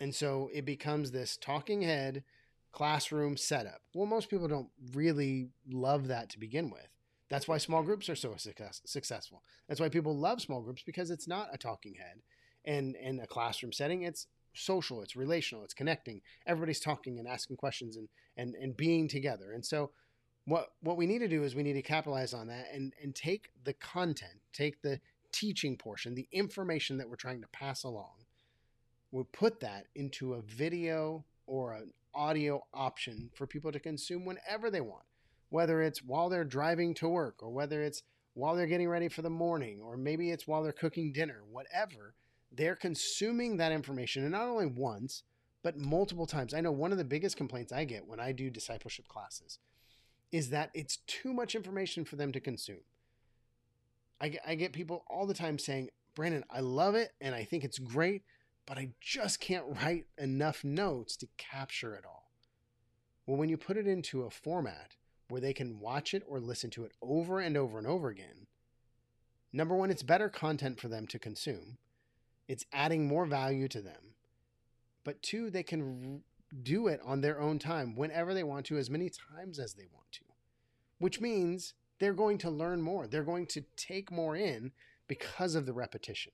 And 0.00 0.14
so 0.14 0.50
it 0.52 0.64
becomes 0.64 1.10
this 1.10 1.36
talking 1.36 1.82
head 1.82 2.24
classroom 2.72 3.36
setup. 3.36 3.82
Well, 3.94 4.06
most 4.06 4.30
people 4.30 4.48
don't 4.48 4.70
really 4.94 5.50
love 5.70 6.08
that 6.08 6.30
to 6.30 6.40
begin 6.40 6.70
with. 6.70 6.88
That's 7.28 7.48
why 7.48 7.58
small 7.58 7.82
groups 7.82 8.08
are 8.08 8.16
so 8.16 8.34
success, 8.36 8.82
successful. 8.84 9.42
That's 9.68 9.80
why 9.80 9.88
people 9.88 10.16
love 10.16 10.40
small 10.40 10.60
groups 10.60 10.82
because 10.84 11.10
it's 11.10 11.28
not 11.28 11.48
a 11.52 11.58
talking 11.58 11.94
head 11.94 12.22
and 12.64 12.94
in 12.96 13.20
a 13.20 13.26
classroom 13.26 13.72
setting. 13.72 14.02
It's 14.02 14.26
social, 14.54 15.02
it's 15.02 15.16
relational, 15.16 15.64
it's 15.64 15.74
connecting. 15.74 16.20
Everybody's 16.46 16.80
talking 16.80 17.18
and 17.18 17.28
asking 17.28 17.56
questions 17.56 17.96
and 17.96 18.08
and 18.36 18.54
and 18.54 18.76
being 18.76 19.08
together. 19.08 19.52
And 19.52 19.64
so 19.64 19.90
what 20.44 20.72
what 20.80 20.96
we 20.96 21.06
need 21.06 21.20
to 21.20 21.28
do 21.28 21.42
is 21.42 21.54
we 21.54 21.62
need 21.62 21.74
to 21.74 21.82
capitalize 21.82 22.34
on 22.34 22.48
that 22.48 22.66
and 22.72 22.92
and 23.02 23.14
take 23.14 23.50
the 23.64 23.74
content, 23.74 24.40
take 24.52 24.82
the 24.82 25.00
teaching 25.32 25.76
portion, 25.76 26.14
the 26.14 26.28
information 26.32 26.98
that 26.98 27.08
we're 27.08 27.16
trying 27.16 27.40
to 27.40 27.48
pass 27.48 27.84
along. 27.84 28.26
We'll 29.10 29.24
put 29.24 29.60
that 29.60 29.86
into 29.94 30.34
a 30.34 30.42
video 30.42 31.24
or 31.46 31.74
an 31.74 31.92
audio 32.14 32.62
option 32.72 33.30
for 33.34 33.46
people 33.46 33.72
to 33.72 33.80
consume 33.80 34.24
whenever 34.24 34.70
they 34.70 34.80
want, 34.80 35.04
whether 35.50 35.82
it's 35.82 36.02
while 36.02 36.28
they're 36.28 36.44
driving 36.44 36.94
to 36.94 37.08
work 37.08 37.42
or 37.42 37.50
whether 37.50 37.82
it's 37.82 38.02
while 38.34 38.54
they're 38.54 38.66
getting 38.66 38.88
ready 38.88 39.08
for 39.08 39.22
the 39.22 39.30
morning 39.30 39.80
or 39.80 39.96
maybe 39.96 40.30
it's 40.30 40.46
while 40.46 40.62
they're 40.62 40.72
cooking 40.72 41.12
dinner, 41.12 41.42
whatever. 41.50 42.14
They're 42.54 42.76
consuming 42.76 43.56
that 43.56 43.72
information 43.72 44.22
and 44.22 44.32
not 44.32 44.48
only 44.48 44.66
once, 44.66 45.22
but 45.62 45.78
multiple 45.78 46.26
times. 46.26 46.54
I 46.54 46.60
know 46.60 46.72
one 46.72 46.92
of 46.92 46.98
the 46.98 47.04
biggest 47.04 47.36
complaints 47.36 47.72
I 47.72 47.84
get 47.84 48.06
when 48.06 48.20
I 48.20 48.32
do 48.32 48.50
discipleship 48.50 49.08
classes 49.08 49.58
is 50.30 50.50
that 50.50 50.70
it's 50.74 50.98
too 51.06 51.32
much 51.32 51.54
information 51.54 52.04
for 52.04 52.16
them 52.16 52.32
to 52.32 52.40
consume. 52.40 52.80
I 54.20 54.28
get, 54.28 54.42
I 54.46 54.54
get 54.54 54.72
people 54.72 55.04
all 55.08 55.26
the 55.26 55.34
time 55.34 55.58
saying, 55.58 55.90
Brandon, 56.14 56.44
I 56.50 56.60
love 56.60 56.94
it 56.94 57.12
and 57.20 57.34
I 57.34 57.44
think 57.44 57.64
it's 57.64 57.78
great, 57.78 58.22
but 58.66 58.78
I 58.78 58.90
just 59.00 59.40
can't 59.40 59.64
write 59.82 60.06
enough 60.18 60.64
notes 60.64 61.16
to 61.18 61.28
capture 61.36 61.94
it 61.94 62.04
all. 62.04 62.30
Well, 63.26 63.36
when 63.36 63.48
you 63.48 63.56
put 63.56 63.76
it 63.76 63.86
into 63.86 64.22
a 64.22 64.30
format 64.30 64.96
where 65.28 65.40
they 65.40 65.52
can 65.52 65.80
watch 65.80 66.12
it 66.12 66.22
or 66.26 66.40
listen 66.40 66.70
to 66.70 66.84
it 66.84 66.92
over 67.00 67.40
and 67.40 67.56
over 67.56 67.78
and 67.78 67.86
over 67.86 68.08
again, 68.08 68.46
number 69.52 69.74
one, 69.74 69.90
it's 69.90 70.02
better 70.02 70.28
content 70.28 70.80
for 70.80 70.88
them 70.88 71.06
to 71.08 71.18
consume, 71.18 71.78
it's 72.52 72.66
adding 72.70 73.08
more 73.08 73.24
value 73.24 73.66
to 73.66 73.80
them. 73.80 74.12
But 75.04 75.22
two, 75.22 75.48
they 75.48 75.62
can 75.62 76.22
do 76.62 76.86
it 76.86 77.00
on 77.02 77.22
their 77.22 77.40
own 77.40 77.58
time 77.58 77.96
whenever 77.96 78.34
they 78.34 78.44
want 78.44 78.66
to, 78.66 78.76
as 78.76 78.90
many 78.90 79.08
times 79.08 79.58
as 79.58 79.72
they 79.72 79.86
want 79.90 80.12
to, 80.12 80.24
which 80.98 81.18
means 81.18 81.72
they're 81.98 82.12
going 82.12 82.36
to 82.36 82.50
learn 82.50 82.82
more. 82.82 83.06
They're 83.06 83.22
going 83.22 83.46
to 83.46 83.64
take 83.74 84.12
more 84.12 84.36
in 84.36 84.72
because 85.08 85.54
of 85.54 85.64
the 85.64 85.72
repetition. 85.72 86.32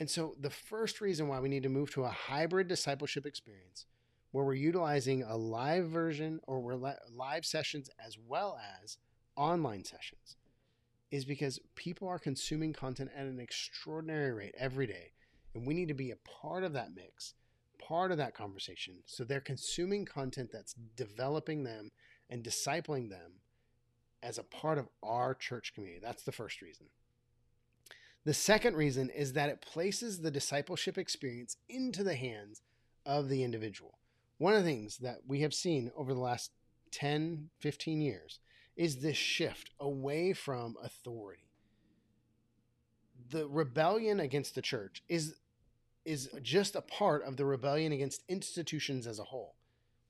And 0.00 0.10
so, 0.10 0.34
the 0.40 0.50
first 0.50 1.00
reason 1.00 1.28
why 1.28 1.38
we 1.38 1.48
need 1.48 1.62
to 1.62 1.68
move 1.68 1.92
to 1.92 2.02
a 2.02 2.08
hybrid 2.08 2.66
discipleship 2.66 3.26
experience 3.26 3.86
where 4.32 4.44
we're 4.44 4.54
utilizing 4.54 5.22
a 5.22 5.36
live 5.36 5.90
version 5.90 6.40
or 6.48 6.58
we're 6.58 6.74
live 6.74 7.46
sessions 7.46 7.88
as 8.04 8.18
well 8.18 8.58
as 8.82 8.98
online 9.36 9.84
sessions 9.84 10.34
is 11.14 11.24
because 11.24 11.60
people 11.76 12.08
are 12.08 12.18
consuming 12.18 12.72
content 12.72 13.08
at 13.16 13.26
an 13.26 13.38
extraordinary 13.38 14.32
rate 14.32 14.54
every 14.58 14.84
day. 14.84 15.12
And 15.54 15.64
we 15.64 15.72
need 15.72 15.86
to 15.86 15.94
be 15.94 16.10
a 16.10 16.16
part 16.28 16.64
of 16.64 16.72
that 16.72 16.92
mix, 16.92 17.34
part 17.78 18.10
of 18.10 18.18
that 18.18 18.34
conversation. 18.34 18.94
So 19.06 19.22
they're 19.22 19.40
consuming 19.40 20.06
content 20.06 20.50
that's 20.52 20.74
developing 20.96 21.62
them 21.62 21.92
and 22.28 22.42
discipling 22.42 23.10
them 23.10 23.34
as 24.24 24.38
a 24.38 24.42
part 24.42 24.76
of 24.76 24.88
our 25.04 25.36
church 25.36 25.72
community. 25.72 26.00
That's 26.02 26.24
the 26.24 26.32
first 26.32 26.60
reason. 26.60 26.86
The 28.24 28.34
second 28.34 28.74
reason 28.74 29.08
is 29.08 29.34
that 29.34 29.50
it 29.50 29.62
places 29.62 30.18
the 30.18 30.32
discipleship 30.32 30.98
experience 30.98 31.58
into 31.68 32.02
the 32.02 32.16
hands 32.16 32.60
of 33.06 33.28
the 33.28 33.44
individual. 33.44 33.98
One 34.38 34.54
of 34.54 34.64
the 34.64 34.68
things 34.68 34.96
that 34.98 35.18
we 35.28 35.42
have 35.42 35.54
seen 35.54 35.92
over 35.96 36.12
the 36.12 36.18
last 36.18 36.50
10, 36.90 37.50
15 37.60 38.00
years 38.00 38.40
is 38.76 38.96
this 38.96 39.16
shift 39.16 39.70
away 39.80 40.32
from 40.32 40.76
authority. 40.82 41.48
The 43.30 43.46
rebellion 43.48 44.20
against 44.20 44.54
the 44.54 44.62
church 44.62 45.02
is 45.08 45.34
is 46.04 46.28
just 46.42 46.76
a 46.76 46.82
part 46.82 47.24
of 47.24 47.38
the 47.38 47.46
rebellion 47.46 47.90
against 47.92 48.24
institutions 48.28 49.06
as 49.06 49.18
a 49.18 49.24
whole. 49.24 49.54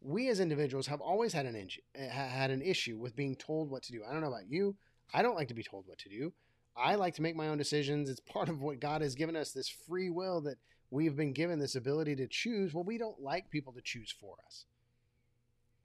We 0.01 0.29
as 0.29 0.41
individuals 0.41 0.89
have 0.89 1.01
always 1.01 1.33
had 1.33 1.47
an 1.47 1.69
eh, 1.95 2.09
had 2.09 2.51
an 2.51 2.63
issue 2.63 2.99
with 2.99 3.15
being 3.15 3.37
told 3.37 3.71
what 3.71 3.83
to 3.85 3.93
do. 3.93 4.03
I 4.09 4.13
don't 4.13 4.23
know 4.23 4.29
about 4.29 4.49
you. 4.49 4.77
I 5.13 5.23
don't 5.23 5.37
like 5.37 5.49
to 5.49 5.55
be 5.55 5.63
told 5.63 5.87
what 5.87 5.99
to 5.99 6.09
do. 6.09 6.33
I 6.77 6.97
like 6.97 7.15
to 7.15 7.23
make 7.23 7.37
my 7.37 7.49
own 7.49 7.59
decisions. 7.59 8.11
It's 8.11 8.21
part 8.21 8.49
of 8.49 8.61
what 8.61 8.81
God 8.81 9.03
has 9.03 9.15
given 9.15 9.37
us 9.37 9.53
this 9.53 9.69
free 9.69 10.11
will 10.11 10.41
that 10.43 10.57
we've 10.91 11.17
been 11.17 11.33
given 11.33 11.59
this 11.59 11.77
ability 11.77 12.17
to 12.17 12.27
choose. 12.27 12.75
Well, 12.75 12.85
we 12.85 12.99
don't 12.99 13.21
like 13.21 13.51
people 13.51 13.73
to 13.75 13.81
choose 13.81 14.13
for 14.13 14.37
us. 14.45 14.65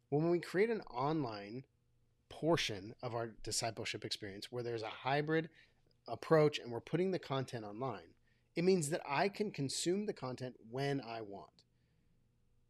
When 0.10 0.32
we 0.32 0.40
create 0.40 0.72
an 0.72 0.82
online 0.82 1.64
portion 2.30 2.94
of 3.02 3.14
our 3.14 3.32
discipleship 3.44 4.06
experience 4.06 4.52
where 4.52 4.64
there's 4.64 4.84
a 4.84 4.88
hybrid 4.88 5.50
approach 6.08 6.60
and 6.60 6.72
we're 6.72 6.80
putting 6.80 7.12
the 7.12 7.20
content 7.20 7.66
online, 7.66 8.14
it 8.56 8.64
means 8.64 8.90
that 8.90 9.02
I 9.08 9.30
can 9.30 9.52
consume 9.52 10.06
the 10.06 10.14
content 10.14 10.56
when 10.70 11.02
I 11.02 11.22
want. 11.22 11.50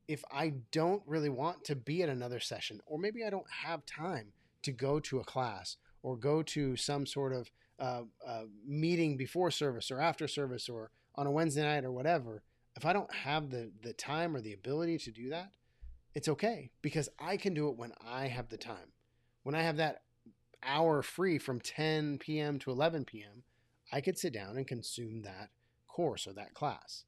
If 0.07 0.23
I 0.31 0.53
don't 0.71 1.03
really 1.05 1.29
want 1.29 1.63
to 1.65 1.75
be 1.75 2.01
at 2.03 2.09
another 2.09 2.39
session, 2.39 2.81
or 2.85 2.97
maybe 2.97 3.23
I 3.23 3.29
don't 3.29 3.49
have 3.63 3.85
time 3.85 4.33
to 4.63 4.71
go 4.71 4.99
to 4.99 5.19
a 5.19 5.23
class 5.23 5.77
or 6.01 6.17
go 6.17 6.41
to 6.41 6.75
some 6.75 7.05
sort 7.05 7.33
of 7.33 7.51
uh, 7.79 8.01
uh, 8.27 8.43
meeting 8.65 9.17
before 9.17 9.51
service 9.51 9.91
or 9.91 10.01
after 10.01 10.27
service 10.27 10.67
or 10.67 10.91
on 11.15 11.27
a 11.27 11.31
Wednesday 11.31 11.63
night 11.63 11.85
or 11.85 11.91
whatever, 11.91 12.43
if 12.75 12.85
I 12.85 12.93
don't 12.93 13.13
have 13.13 13.49
the 13.49 13.71
the 13.81 13.93
time 13.93 14.35
or 14.35 14.41
the 14.41 14.53
ability 14.53 14.97
to 14.99 15.11
do 15.11 15.29
that, 15.29 15.51
it's 16.13 16.27
okay 16.27 16.71
because 16.81 17.09
I 17.19 17.37
can 17.37 17.53
do 17.53 17.69
it 17.69 17.77
when 17.77 17.93
I 18.05 18.27
have 18.27 18.49
the 18.49 18.57
time. 18.57 18.93
When 19.43 19.55
I 19.55 19.61
have 19.61 19.77
that 19.77 20.01
hour 20.63 21.01
free 21.01 21.37
from 21.37 21.59
10 21.59 22.17
p.m. 22.19 22.59
to 22.59 22.71
11 22.71 23.05
p.m., 23.05 23.43
I 23.91 24.01
could 24.01 24.17
sit 24.17 24.33
down 24.33 24.57
and 24.57 24.67
consume 24.67 25.21
that 25.23 25.49
course 25.87 26.27
or 26.27 26.33
that 26.33 26.53
class. 26.53 27.05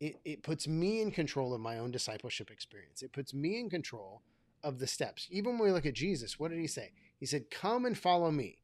It, 0.00 0.20
it 0.24 0.42
puts 0.42 0.66
me 0.66 1.02
in 1.02 1.10
control 1.10 1.54
of 1.54 1.60
my 1.60 1.78
own 1.78 1.90
discipleship 1.90 2.50
experience. 2.50 3.02
It 3.02 3.12
puts 3.12 3.34
me 3.34 3.58
in 3.58 3.68
control 3.68 4.22
of 4.62 4.78
the 4.78 4.86
steps. 4.86 5.28
Even 5.30 5.58
when 5.58 5.68
we 5.68 5.72
look 5.72 5.86
at 5.86 5.94
Jesus, 5.94 6.38
what 6.38 6.50
did 6.50 6.60
he 6.60 6.66
say? 6.66 6.92
He 7.18 7.26
said, 7.26 7.50
Come 7.50 7.84
and 7.84 7.96
follow 7.96 8.30
me. 8.30 8.58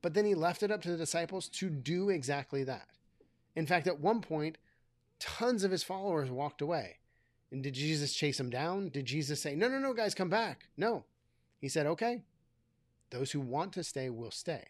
But 0.00 0.14
then 0.14 0.24
he 0.24 0.34
left 0.34 0.62
it 0.62 0.70
up 0.70 0.82
to 0.82 0.90
the 0.90 0.96
disciples 0.96 1.48
to 1.48 1.70
do 1.70 2.10
exactly 2.10 2.64
that. 2.64 2.88
In 3.54 3.66
fact, 3.66 3.86
at 3.86 4.00
one 4.00 4.20
point, 4.20 4.58
tons 5.20 5.62
of 5.62 5.70
his 5.70 5.84
followers 5.84 6.30
walked 6.30 6.60
away. 6.60 6.98
And 7.52 7.62
did 7.62 7.74
Jesus 7.74 8.12
chase 8.14 8.38
them 8.38 8.50
down? 8.50 8.88
Did 8.88 9.04
Jesus 9.04 9.40
say, 9.40 9.54
No, 9.54 9.68
no, 9.68 9.78
no, 9.78 9.92
guys, 9.92 10.14
come 10.14 10.30
back? 10.30 10.68
No. 10.76 11.04
He 11.62 11.68
said, 11.68 11.86
Okay, 11.86 12.24
those 13.10 13.30
who 13.30 13.40
want 13.40 13.72
to 13.74 13.84
stay 13.84 14.10
will 14.10 14.32
stay. 14.32 14.64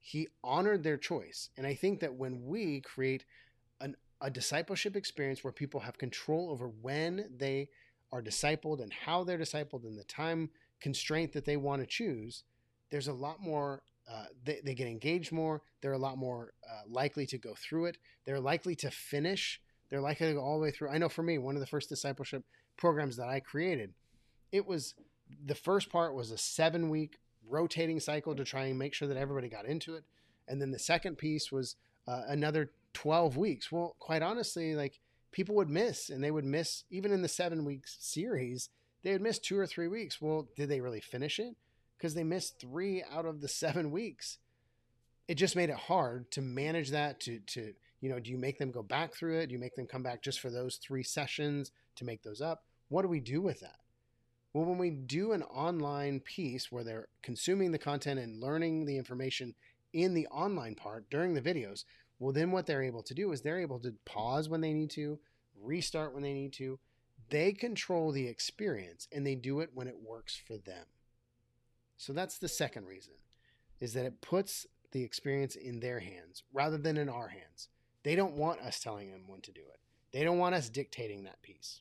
He 0.00 0.28
honored 0.42 0.82
their 0.82 0.96
choice. 0.96 1.50
And 1.56 1.66
I 1.66 1.74
think 1.74 2.00
that 2.00 2.14
when 2.14 2.44
we 2.46 2.80
create 2.80 3.24
an, 3.80 3.94
a 4.20 4.30
discipleship 4.30 4.96
experience 4.96 5.44
where 5.44 5.52
people 5.52 5.80
have 5.80 5.98
control 5.98 6.50
over 6.50 6.68
when 6.68 7.28
they 7.36 7.68
are 8.10 8.22
discipled 8.22 8.82
and 8.82 8.92
how 8.92 9.22
they're 9.22 9.38
discipled 9.38 9.84
and 9.84 9.98
the 9.98 10.04
time 10.04 10.50
constraint 10.80 11.32
that 11.34 11.44
they 11.44 11.58
want 11.58 11.82
to 11.82 11.86
choose, 11.86 12.44
there's 12.90 13.08
a 13.08 13.12
lot 13.12 13.40
more 13.40 13.82
uh, 14.10 14.26
they, 14.44 14.60
they 14.64 14.74
get 14.74 14.86
engaged 14.86 15.32
more. 15.32 15.62
They're 15.80 15.92
a 15.92 15.98
lot 15.98 16.18
more 16.18 16.52
uh, 16.70 16.82
likely 16.88 17.26
to 17.26 17.38
go 17.38 17.54
through 17.54 17.86
it. 17.86 17.98
They're 18.24 18.40
likely 18.40 18.74
to 18.76 18.90
finish. 18.90 19.60
They're 19.90 20.00
likely 20.00 20.28
to 20.28 20.34
go 20.34 20.40
all 20.40 20.58
the 20.58 20.62
way 20.62 20.70
through. 20.70 20.90
I 20.90 20.98
know 20.98 21.08
for 21.08 21.22
me, 21.22 21.38
one 21.38 21.54
of 21.54 21.60
the 21.60 21.66
first 21.66 21.88
discipleship 21.88 22.44
programs 22.76 23.16
that 23.16 23.28
I 23.28 23.40
created, 23.40 23.94
it 24.52 24.66
was 24.66 24.94
the 25.44 25.54
first 25.54 25.90
part 25.90 26.14
was 26.14 26.30
a 26.30 26.38
seven 26.38 26.88
week 26.88 27.18
rotating 27.48 28.00
cycle 28.00 28.34
to 28.34 28.44
try 28.44 28.64
and 28.66 28.78
make 28.78 28.94
sure 28.94 29.08
that 29.08 29.16
everybody 29.16 29.48
got 29.48 29.66
into 29.66 29.94
it. 29.94 30.04
And 30.48 30.60
then 30.60 30.70
the 30.70 30.78
second 30.78 31.16
piece 31.16 31.50
was 31.50 31.76
uh, 32.06 32.22
another 32.28 32.70
12 32.94 33.36
weeks. 33.36 33.72
Well, 33.72 33.96
quite 33.98 34.22
honestly, 34.22 34.74
like 34.74 35.00
people 35.32 35.54
would 35.56 35.70
miss 35.70 36.10
and 36.10 36.22
they 36.22 36.30
would 36.30 36.44
miss, 36.44 36.84
even 36.90 37.12
in 37.12 37.22
the 37.22 37.28
seven 37.28 37.64
weeks 37.64 37.96
series, 38.00 38.68
they 39.02 39.12
would 39.12 39.22
miss 39.22 39.38
two 39.38 39.58
or 39.58 39.66
three 39.66 39.88
weeks. 39.88 40.20
Well, 40.20 40.48
did 40.56 40.68
they 40.68 40.80
really 40.80 41.00
finish 41.00 41.38
it? 41.38 41.56
because 42.04 42.14
they 42.14 42.24
missed 42.24 42.60
three 42.60 43.02
out 43.10 43.24
of 43.24 43.40
the 43.40 43.48
seven 43.48 43.90
weeks. 43.90 44.36
It 45.26 45.36
just 45.36 45.56
made 45.56 45.70
it 45.70 45.76
hard 45.76 46.30
to 46.32 46.42
manage 46.42 46.90
that. 46.90 47.20
To 47.20 47.38
to 47.38 47.72
you 48.02 48.10
know, 48.10 48.20
do 48.20 48.30
you 48.30 48.36
make 48.36 48.58
them 48.58 48.70
go 48.70 48.82
back 48.82 49.14
through 49.14 49.38
it? 49.38 49.46
Do 49.46 49.54
you 49.54 49.58
make 49.58 49.74
them 49.74 49.86
come 49.86 50.02
back 50.02 50.22
just 50.22 50.40
for 50.40 50.50
those 50.50 50.76
three 50.76 51.02
sessions 51.02 51.70
to 51.96 52.04
make 52.04 52.22
those 52.22 52.42
up? 52.42 52.64
What 52.88 53.02
do 53.02 53.08
we 53.08 53.20
do 53.20 53.40
with 53.40 53.60
that? 53.60 53.76
Well, 54.54 54.64
when 54.64 54.78
we 54.78 54.90
do 54.90 55.32
an 55.32 55.42
online 55.42 56.20
piece 56.20 56.70
where 56.70 56.84
they're 56.84 57.08
consuming 57.22 57.72
the 57.72 57.78
content 57.78 58.20
and 58.20 58.40
learning 58.40 58.86
the 58.86 58.96
information 58.96 59.56
in 59.92 60.14
the 60.14 60.28
online 60.28 60.76
part 60.76 61.10
during 61.10 61.34
the 61.34 61.42
videos, 61.42 61.84
well, 62.20 62.32
then 62.32 62.52
what 62.52 62.64
they're 62.64 62.82
able 62.82 63.02
to 63.02 63.14
do 63.14 63.32
is 63.32 63.42
they're 63.42 63.60
able 63.60 63.80
to 63.80 63.96
pause 64.04 64.48
when 64.48 64.60
they 64.60 64.72
need 64.72 64.90
to, 64.90 65.18
restart 65.60 66.14
when 66.14 66.22
they 66.22 66.32
need 66.32 66.52
to. 66.52 66.78
They 67.30 67.52
control 67.52 68.12
the 68.12 68.28
experience 68.28 69.08
and 69.10 69.26
they 69.26 69.34
do 69.34 69.58
it 69.58 69.70
when 69.74 69.88
it 69.88 69.96
works 70.00 70.36
for 70.36 70.56
them. 70.56 70.86
So 71.96 72.12
that's 72.12 72.38
the 72.38 72.48
second 72.48 72.86
reason 72.86 73.14
is 73.80 73.92
that 73.94 74.06
it 74.06 74.20
puts 74.20 74.66
the 74.92 75.02
experience 75.02 75.56
in 75.56 75.80
their 75.80 75.98
hands 75.98 76.44
rather 76.52 76.78
than 76.78 76.96
in 76.96 77.08
our 77.08 77.28
hands. 77.28 77.68
They 78.04 78.14
don't 78.14 78.36
want 78.36 78.60
us 78.60 78.78
telling 78.78 79.10
them 79.10 79.24
when 79.26 79.40
to 79.40 79.52
do 79.52 79.62
it. 79.62 79.80
They 80.12 80.22
don't 80.22 80.38
want 80.38 80.54
us 80.54 80.68
dictating 80.68 81.24
that 81.24 81.42
piece. 81.42 81.80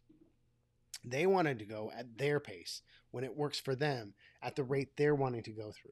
They 1.04 1.26
wanted 1.26 1.60
to 1.60 1.66
go 1.66 1.92
at 1.96 2.18
their 2.18 2.40
pace 2.40 2.82
when 3.12 3.24
it 3.24 3.36
works 3.36 3.60
for 3.60 3.76
them 3.76 4.14
at 4.42 4.56
the 4.56 4.64
rate 4.64 4.96
they're 4.96 5.16
wanting 5.16 5.44
to 5.44 5.52
go 5.52 5.72
through. 5.72 5.92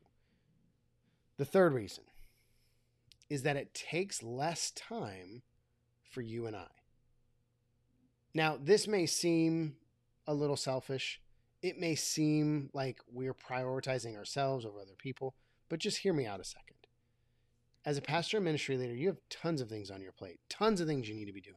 The 1.37 1.45
third 1.45 1.73
reason 1.73 2.03
is 3.29 3.43
that 3.43 3.57
it 3.57 3.73
takes 3.73 4.21
less 4.21 4.71
time 4.71 5.41
for 6.09 6.21
you 6.21 6.45
and 6.45 6.55
I. 6.55 6.67
Now, 8.33 8.57
this 8.61 8.87
may 8.87 9.05
seem 9.05 9.75
a 10.27 10.33
little 10.33 10.57
selfish. 10.57 11.21
It 11.61 11.79
may 11.79 11.95
seem 11.95 12.69
like 12.73 12.99
we're 13.11 13.33
prioritizing 13.33 14.17
ourselves 14.17 14.65
over 14.65 14.79
other 14.79 14.95
people, 14.97 15.35
but 15.69 15.79
just 15.79 15.99
hear 15.99 16.13
me 16.13 16.25
out 16.25 16.39
a 16.39 16.43
second. 16.43 16.75
As 17.85 17.97
a 17.97 18.01
pastor 18.01 18.37
and 18.37 18.45
ministry 18.45 18.77
leader, 18.77 18.95
you 18.95 19.07
have 19.07 19.17
tons 19.29 19.61
of 19.61 19.69
things 19.69 19.89
on 19.89 20.01
your 20.01 20.11
plate, 20.11 20.39
tons 20.49 20.81
of 20.81 20.87
things 20.87 21.09
you 21.09 21.15
need 21.15 21.25
to 21.25 21.33
be 21.33 21.41
doing. 21.41 21.55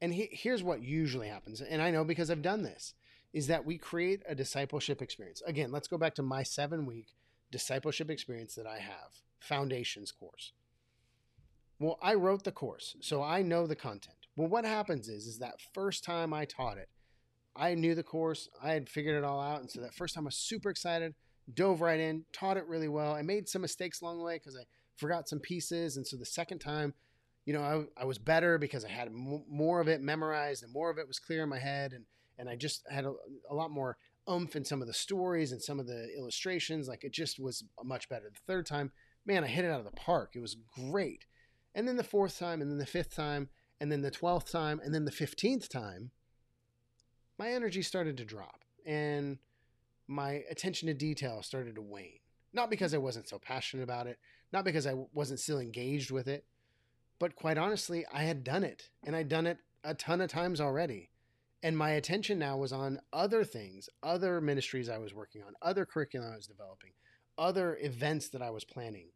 And 0.00 0.14
he, 0.14 0.28
here's 0.30 0.62
what 0.62 0.82
usually 0.82 1.28
happens, 1.28 1.60
and 1.60 1.82
I 1.82 1.90
know 1.90 2.04
because 2.04 2.30
I've 2.30 2.42
done 2.42 2.62
this, 2.62 2.94
is 3.32 3.48
that 3.48 3.66
we 3.66 3.78
create 3.78 4.22
a 4.28 4.34
discipleship 4.34 5.02
experience. 5.02 5.42
Again, 5.46 5.72
let's 5.72 5.88
go 5.88 5.98
back 5.98 6.14
to 6.16 6.22
my 6.22 6.42
seven 6.42 6.86
week 6.86 7.08
discipleship 7.50 8.10
experience 8.10 8.54
that 8.54 8.66
I 8.66 8.78
have, 8.78 9.22
Foundations 9.40 10.12
course. 10.12 10.52
Well, 11.80 11.98
I 12.02 12.14
wrote 12.14 12.44
the 12.44 12.52
course, 12.52 12.96
so 13.00 13.22
I 13.22 13.42
know 13.42 13.66
the 13.66 13.76
content. 13.76 14.16
Well, 14.36 14.48
what 14.48 14.64
happens 14.64 15.08
is, 15.08 15.26
is 15.26 15.38
that 15.38 15.60
first 15.74 16.04
time 16.04 16.32
I 16.32 16.44
taught 16.44 16.78
it, 16.78 16.88
I 17.56 17.74
knew 17.74 17.94
the 17.94 18.02
course, 18.04 18.48
I 18.62 18.72
had 18.72 18.88
figured 18.88 19.16
it 19.16 19.24
all 19.24 19.40
out, 19.40 19.60
and 19.60 19.70
so 19.70 19.80
that 19.80 19.94
first 19.94 20.14
time 20.14 20.24
I 20.24 20.26
was 20.26 20.36
super 20.36 20.70
excited, 20.70 21.14
dove 21.52 21.80
right 21.80 21.98
in, 21.98 22.24
taught 22.32 22.56
it 22.56 22.66
really 22.66 22.88
well. 22.88 23.14
I 23.14 23.22
made 23.22 23.48
some 23.48 23.62
mistakes 23.62 24.00
along 24.00 24.18
the 24.18 24.24
way 24.24 24.36
because 24.36 24.56
I 24.56 24.64
forgot 24.96 25.28
some 25.28 25.40
pieces, 25.40 25.96
and 25.96 26.06
so 26.06 26.16
the 26.16 26.24
second 26.24 26.60
time, 26.60 26.94
you 27.48 27.54
know, 27.54 27.62
I, 27.96 28.02
I 28.02 28.04
was 28.04 28.18
better 28.18 28.58
because 28.58 28.84
I 28.84 28.90
had 28.90 29.08
m- 29.08 29.42
more 29.48 29.80
of 29.80 29.88
it 29.88 30.02
memorized 30.02 30.62
and 30.62 30.70
more 30.70 30.90
of 30.90 30.98
it 30.98 31.08
was 31.08 31.18
clear 31.18 31.44
in 31.44 31.48
my 31.48 31.58
head, 31.58 31.94
and 31.94 32.04
and 32.38 32.46
I 32.46 32.56
just 32.56 32.82
had 32.90 33.06
a, 33.06 33.14
a 33.48 33.54
lot 33.54 33.70
more 33.70 33.96
oomph 34.30 34.54
in 34.54 34.66
some 34.66 34.82
of 34.82 34.86
the 34.86 34.92
stories 34.92 35.50
and 35.50 35.62
some 35.62 35.80
of 35.80 35.86
the 35.86 36.14
illustrations. 36.14 36.88
Like 36.88 37.04
it 37.04 37.12
just 37.14 37.40
was 37.40 37.64
much 37.82 38.06
better. 38.10 38.26
The 38.30 38.52
third 38.52 38.66
time, 38.66 38.92
man, 39.24 39.44
I 39.44 39.46
hit 39.46 39.64
it 39.64 39.70
out 39.70 39.78
of 39.78 39.86
the 39.86 39.92
park. 39.92 40.32
It 40.34 40.40
was 40.40 40.58
great. 40.74 41.24
And 41.74 41.88
then 41.88 41.96
the 41.96 42.04
fourth 42.04 42.38
time, 42.38 42.60
and 42.60 42.70
then 42.70 42.76
the 42.76 42.84
fifth 42.84 43.16
time, 43.16 43.48
and 43.80 43.90
then 43.90 44.02
the 44.02 44.10
12th 44.10 44.50
time, 44.50 44.78
and 44.84 44.94
then 44.94 45.06
the 45.06 45.10
15th 45.10 45.70
time, 45.70 46.10
my 47.38 47.48
energy 47.48 47.80
started 47.80 48.18
to 48.18 48.26
drop 48.26 48.62
and 48.84 49.38
my 50.06 50.42
attention 50.50 50.88
to 50.88 50.94
detail 50.94 51.42
started 51.42 51.76
to 51.76 51.82
wane. 51.82 52.18
Not 52.52 52.68
because 52.68 52.92
I 52.92 52.98
wasn't 52.98 53.26
so 53.26 53.38
passionate 53.38 53.84
about 53.84 54.06
it, 54.06 54.18
not 54.52 54.66
because 54.66 54.86
I 54.86 54.96
wasn't 55.14 55.40
still 55.40 55.60
engaged 55.60 56.10
with 56.10 56.28
it, 56.28 56.44
but 57.18 57.34
quite 57.34 57.58
honestly, 57.58 58.04
I 58.12 58.22
had 58.22 58.44
done 58.44 58.64
it 58.64 58.90
and 59.04 59.14
I'd 59.14 59.28
done 59.28 59.46
it 59.46 59.58
a 59.84 59.94
ton 59.94 60.20
of 60.20 60.30
times 60.30 60.60
already. 60.60 61.10
And 61.62 61.76
my 61.76 61.90
attention 61.90 62.38
now 62.38 62.56
was 62.56 62.72
on 62.72 63.00
other 63.12 63.44
things, 63.44 63.88
other 64.02 64.40
ministries 64.40 64.88
I 64.88 64.98
was 64.98 65.12
working 65.12 65.42
on, 65.42 65.54
other 65.60 65.84
curriculum 65.84 66.30
I 66.32 66.36
was 66.36 66.46
developing, 66.46 66.92
other 67.36 67.76
events 67.80 68.28
that 68.28 68.42
I 68.42 68.50
was 68.50 68.64
planning. 68.64 69.08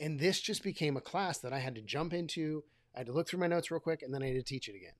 And 0.00 0.18
this 0.18 0.40
just 0.40 0.64
became 0.64 0.96
a 0.96 1.00
class 1.00 1.38
that 1.38 1.52
I 1.52 1.60
had 1.60 1.76
to 1.76 1.82
jump 1.82 2.12
into 2.12 2.64
I 2.96 3.00
had 3.00 3.06
to 3.08 3.12
look 3.12 3.28
through 3.28 3.40
my 3.40 3.46
notes 3.46 3.70
real 3.70 3.78
quick 3.78 4.02
and 4.02 4.12
then 4.12 4.22
I 4.22 4.28
had 4.28 4.36
to 4.36 4.42
teach 4.42 4.68
it 4.68 4.74
again. 4.74 4.94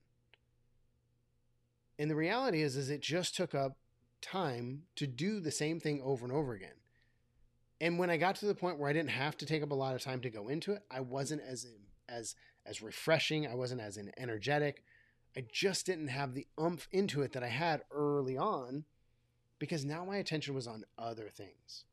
And 1.97 2.11
the 2.11 2.15
reality 2.15 2.61
is, 2.61 2.75
is 2.77 2.91
it 2.91 3.01
just 3.01 3.35
took 3.35 3.55
up 3.55 3.77
time 4.21 4.83
to 4.95 5.07
do 5.07 5.39
the 5.39 5.51
same 5.51 5.79
thing 5.79 6.01
over 6.03 6.23
and 6.23 6.33
over 6.33 6.53
again. 6.53 6.69
And 7.81 7.97
when 7.97 8.09
I 8.09 8.17
got 8.17 8.35
to 8.37 8.45
the 8.45 8.55
point 8.55 8.77
where 8.77 8.89
I 8.89 8.93
didn't 8.93 9.09
have 9.09 9.37
to 9.37 9.45
take 9.45 9.63
up 9.63 9.71
a 9.71 9.75
lot 9.75 9.95
of 9.95 10.01
time 10.01 10.21
to 10.21 10.29
go 10.29 10.47
into 10.47 10.73
it, 10.73 10.83
I 10.91 11.01
wasn't 11.01 11.41
as 11.41 11.65
as 12.09 12.35
as 12.65 12.81
refreshing. 12.81 13.47
I 13.47 13.55
wasn't 13.55 13.81
as 13.81 13.97
energetic. 14.17 14.83
I 15.35 15.45
just 15.51 15.85
didn't 15.85 16.07
have 16.07 16.33
the 16.33 16.47
umph 16.57 16.87
into 16.91 17.21
it 17.21 17.33
that 17.33 17.43
I 17.43 17.47
had 17.47 17.83
early 17.91 18.37
on 18.37 18.85
because 19.59 19.85
now 19.85 20.05
my 20.05 20.17
attention 20.17 20.53
was 20.53 20.67
on 20.67 20.83
other 20.97 21.29
things. 21.29 21.85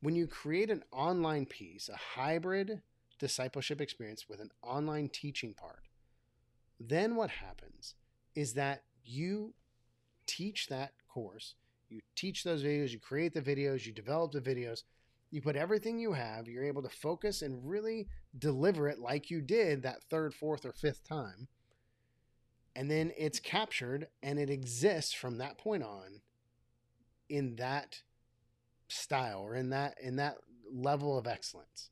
When 0.00 0.14
you 0.14 0.26
create 0.26 0.70
an 0.70 0.82
online 0.92 1.46
piece, 1.46 1.88
a 1.88 1.96
hybrid 1.96 2.82
discipleship 3.18 3.80
experience 3.80 4.28
with 4.28 4.40
an 4.40 4.50
online 4.62 5.08
teaching 5.08 5.54
part, 5.54 5.88
then 6.78 7.16
what 7.16 7.30
happens 7.30 7.94
is 8.34 8.54
that 8.54 8.82
you 9.04 9.54
teach 10.26 10.66
that 10.68 10.92
course, 11.08 11.54
you 11.88 12.00
teach 12.16 12.44
those 12.44 12.62
videos, 12.62 12.90
you 12.90 12.98
create 12.98 13.32
the 13.32 13.40
videos, 13.40 13.86
you 13.86 13.92
develop 13.92 14.32
the 14.32 14.40
videos, 14.40 14.82
you 15.30 15.40
put 15.40 15.56
everything 15.56 15.98
you 15.98 16.12
have, 16.12 16.48
you're 16.48 16.64
able 16.64 16.82
to 16.82 16.88
focus 16.88 17.42
and 17.42 17.68
really 17.68 18.08
deliver 18.36 18.88
it 18.88 18.98
like 18.98 19.30
you 19.30 19.40
did 19.40 19.82
that 19.82 20.02
third, 20.10 20.34
fourth, 20.34 20.64
or 20.64 20.72
fifth 20.72 21.06
time. 21.06 21.48
And 22.76 22.90
then 22.90 23.12
it's 23.16 23.38
captured 23.38 24.08
and 24.22 24.38
it 24.38 24.50
exists 24.50 25.12
from 25.12 25.38
that 25.38 25.58
point 25.58 25.84
on 25.84 26.20
in 27.28 27.56
that 27.56 28.02
style 28.88 29.40
or 29.40 29.54
in 29.54 29.70
that 29.70 29.94
in 30.02 30.16
that 30.16 30.36
level 30.72 31.16
of 31.16 31.26
excellence. 31.26 31.90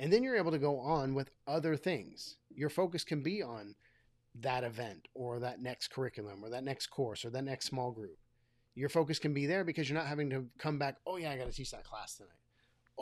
And 0.00 0.12
then 0.12 0.22
you're 0.22 0.36
able 0.36 0.50
to 0.50 0.58
go 0.58 0.78
on 0.80 1.14
with 1.14 1.30
other 1.46 1.76
things. 1.76 2.36
Your 2.54 2.70
focus 2.70 3.04
can 3.04 3.22
be 3.22 3.42
on 3.42 3.74
that 4.40 4.64
event 4.64 5.08
or 5.14 5.38
that 5.40 5.60
next 5.60 5.88
curriculum 5.88 6.42
or 6.42 6.50
that 6.50 6.64
next 6.64 6.88
course 6.88 7.24
or 7.24 7.30
that 7.30 7.44
next 7.44 7.66
small 7.66 7.90
group. 7.90 8.18
Your 8.74 8.88
focus 8.88 9.18
can 9.18 9.34
be 9.34 9.46
there 9.46 9.64
because 9.64 9.88
you're 9.88 9.98
not 9.98 10.06
having 10.08 10.30
to 10.30 10.46
come 10.58 10.78
back, 10.78 10.96
oh, 11.06 11.16
yeah, 11.16 11.32
I 11.32 11.36
got 11.36 11.46
to 11.46 11.52
teach 11.52 11.72
that 11.72 11.84
class 11.84 12.14
tonight. 12.14 12.30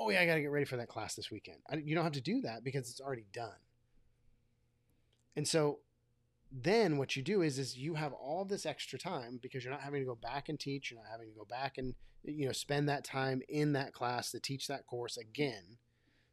Oh, 0.00 0.10
yeah, 0.10 0.20
I 0.20 0.26
got 0.26 0.36
to 0.36 0.40
get 0.40 0.50
ready 0.50 0.64
for 0.64 0.76
that 0.76 0.88
class 0.88 1.14
this 1.14 1.30
weekend. 1.30 1.58
you 1.84 1.94
don't 1.94 2.04
have 2.04 2.12
to 2.12 2.20
do 2.20 2.40
that 2.42 2.62
because 2.62 2.88
it's 2.88 3.00
already 3.00 3.26
done. 3.32 3.58
And 5.36 5.46
so 5.46 5.80
then 6.50 6.96
what 6.96 7.16
you 7.16 7.22
do 7.22 7.42
is 7.42 7.58
is 7.58 7.76
you 7.76 7.94
have 7.94 8.14
all 8.14 8.44
this 8.44 8.64
extra 8.64 8.98
time 8.98 9.38
because 9.42 9.62
you're 9.62 9.72
not 9.72 9.82
having 9.82 10.00
to 10.00 10.06
go 10.06 10.14
back 10.14 10.48
and 10.48 10.58
teach 10.58 10.90
you're 10.90 10.98
not 10.98 11.10
having 11.10 11.28
to 11.28 11.34
go 11.34 11.44
back 11.44 11.76
and 11.76 11.94
you 12.24 12.46
know 12.46 12.52
spend 12.52 12.88
that 12.88 13.04
time 13.04 13.42
in 13.50 13.74
that 13.74 13.92
class 13.92 14.30
to 14.30 14.40
teach 14.40 14.66
that 14.66 14.86
course 14.86 15.18
again 15.18 15.76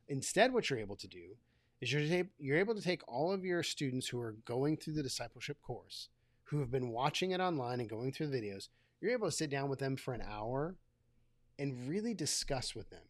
Instead, 0.07 0.53
what 0.53 0.69
you're 0.69 0.79
able 0.79 0.95
to 0.97 1.07
do 1.07 1.35
is 1.81 1.91
you're, 1.91 2.23
you're 2.37 2.59
able 2.59 2.75
to 2.75 2.81
take 2.81 3.01
all 3.07 3.31
of 3.31 3.43
your 3.43 3.63
students 3.63 4.07
who 4.07 4.19
are 4.19 4.35
going 4.45 4.77
through 4.77 4.93
the 4.93 5.03
discipleship 5.03 5.61
course, 5.61 6.09
who 6.45 6.59
have 6.59 6.71
been 6.71 6.89
watching 6.89 7.31
it 7.31 7.39
online 7.39 7.79
and 7.79 7.89
going 7.89 8.11
through 8.11 8.27
the 8.27 8.37
videos, 8.37 8.69
you're 9.01 9.11
able 9.11 9.27
to 9.27 9.35
sit 9.35 9.49
down 9.49 9.69
with 9.69 9.79
them 9.79 9.97
for 9.97 10.13
an 10.13 10.21
hour 10.21 10.75
and 11.57 11.89
really 11.89 12.13
discuss 12.13 12.75
with 12.75 12.89
them. 12.89 13.01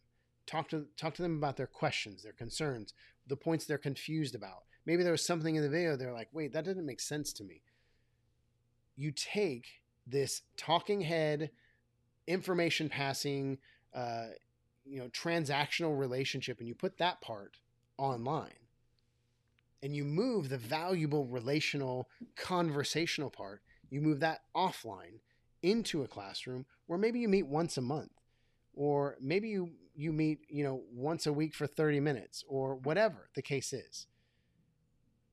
Talk 0.46 0.68
to 0.68 0.86
talk 0.96 1.14
to 1.14 1.22
them 1.22 1.36
about 1.36 1.56
their 1.56 1.66
questions, 1.66 2.22
their 2.22 2.32
concerns, 2.32 2.94
the 3.26 3.36
points 3.36 3.64
they're 3.64 3.78
confused 3.78 4.34
about. 4.34 4.64
Maybe 4.84 5.02
there 5.02 5.12
was 5.12 5.26
something 5.26 5.56
in 5.56 5.62
the 5.62 5.68
video 5.68 5.96
they're 5.96 6.12
like, 6.12 6.28
"Wait, 6.32 6.52
that 6.52 6.64
didn't 6.64 6.86
make 6.86 7.00
sense 7.00 7.32
to 7.34 7.44
me." 7.44 7.62
You 8.94 9.10
take 9.10 9.66
this 10.06 10.42
talking 10.56 11.00
head, 11.00 11.50
information 12.28 12.88
passing, 12.88 13.58
uh, 13.92 14.26
you 14.86 15.00
know 15.00 15.08
transactional 15.08 15.98
relationship 15.98 16.58
and 16.58 16.68
you 16.68 16.74
put 16.74 16.98
that 16.98 17.20
part 17.20 17.58
online 17.98 18.52
and 19.82 19.94
you 19.94 20.04
move 20.04 20.48
the 20.48 20.58
valuable 20.58 21.26
relational 21.26 22.08
conversational 22.36 23.30
part 23.30 23.62
you 23.90 24.00
move 24.00 24.20
that 24.20 24.42
offline 24.54 25.18
into 25.62 26.02
a 26.02 26.08
classroom 26.08 26.64
where 26.86 26.98
maybe 26.98 27.18
you 27.18 27.28
meet 27.28 27.46
once 27.46 27.76
a 27.76 27.82
month 27.82 28.12
or 28.74 29.16
maybe 29.20 29.48
you 29.48 29.70
you 29.96 30.12
meet 30.12 30.40
you 30.48 30.62
know 30.62 30.82
once 30.92 31.26
a 31.26 31.32
week 31.32 31.54
for 31.54 31.66
30 31.66 32.00
minutes 32.00 32.44
or 32.48 32.74
whatever 32.74 33.28
the 33.34 33.42
case 33.42 33.72
is 33.72 34.06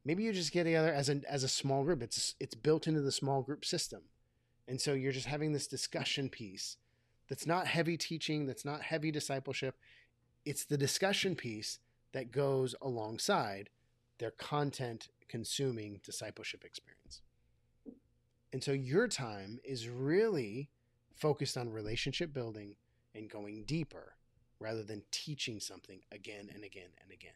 maybe 0.06 0.24
you 0.24 0.34
just 0.34 0.52
get 0.52 0.64
together 0.64 0.94
as 0.94 1.10
a 1.10 1.22
as 1.30 1.44
a 1.44 1.48
small 1.48 1.84
group 1.84 2.02
it's 2.02 2.36
it's 2.40 2.56
built 2.56 2.88
into 2.88 3.02
the 3.02 3.12
small 3.12 3.42
group 3.42 3.66
system 3.66 4.02
and 4.68 4.80
so 4.80 4.94
you're 4.94 5.12
just 5.12 5.28
having 5.28 5.54
this 5.54 5.68
discussion 5.68 6.30
piece 6.30 6.78
that's 7.30 7.48
not 7.48 7.68
heavy 7.68 7.98
teaching, 7.98 8.46
that's 8.46 8.66
not 8.66 8.82
heavy 8.82 9.12
discipleship. 9.12 9.76
It's 10.46 10.66
the 10.66 10.78
discussion 10.78 11.36
piece 11.36 11.80
that 12.12 12.32
goes 12.32 12.76
alongside 12.82 13.70
their 14.20 14.32
content 14.32 15.10
consuming 15.28 16.00
discipleship 16.04 16.64
experience. 16.64 17.22
And 18.52 18.64
so 18.64 18.72
your 18.72 19.08
time 19.08 19.60
is 19.64 19.90
really 19.90 20.70
focused 21.16 21.58
on 21.58 21.72
relationship 21.72 22.34
building 22.34 22.76
and 23.16 23.30
going 23.30 23.64
deeper 23.64 24.14
rather 24.64 24.84
than 24.84 25.04
teaching 25.12 25.60
something 25.60 26.00
again 26.12 26.50
and 26.54 26.64
again 26.64 26.90
and 27.02 27.12
again. 27.12 27.34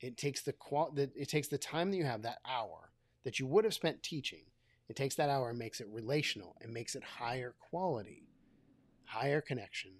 It 0.00 0.16
takes 0.16 0.42
the 0.42 0.52
qual 0.52 0.92
it 0.96 1.28
takes 1.28 1.48
the 1.48 1.58
time 1.58 1.90
that 1.90 1.96
you 1.96 2.04
have 2.04 2.22
that 2.22 2.38
hour 2.48 2.90
that 3.24 3.38
you 3.38 3.46
would 3.46 3.64
have 3.64 3.74
spent 3.74 4.02
teaching. 4.02 4.44
It 4.88 4.96
takes 4.96 5.14
that 5.16 5.30
hour 5.30 5.50
and 5.50 5.58
makes 5.58 5.80
it 5.80 5.86
relational 5.90 6.56
and 6.60 6.72
makes 6.72 6.94
it 6.94 7.04
higher 7.04 7.54
quality 7.58 8.26
higher 9.12 9.42
connection, 9.42 9.90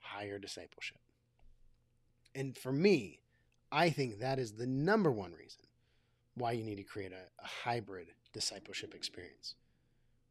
higher 0.00 0.38
discipleship. 0.38 0.98
And 2.34 2.58
for 2.58 2.72
me, 2.72 3.20
I 3.70 3.90
think 3.90 4.18
that 4.18 4.40
is 4.40 4.52
the 4.52 4.66
number 4.66 5.12
one 5.12 5.32
reason 5.32 5.66
why 6.34 6.52
you 6.52 6.64
need 6.64 6.76
to 6.76 6.82
create 6.82 7.12
a, 7.12 7.42
a 7.42 7.46
hybrid 7.46 8.08
discipleship 8.32 8.92
experience 8.92 9.54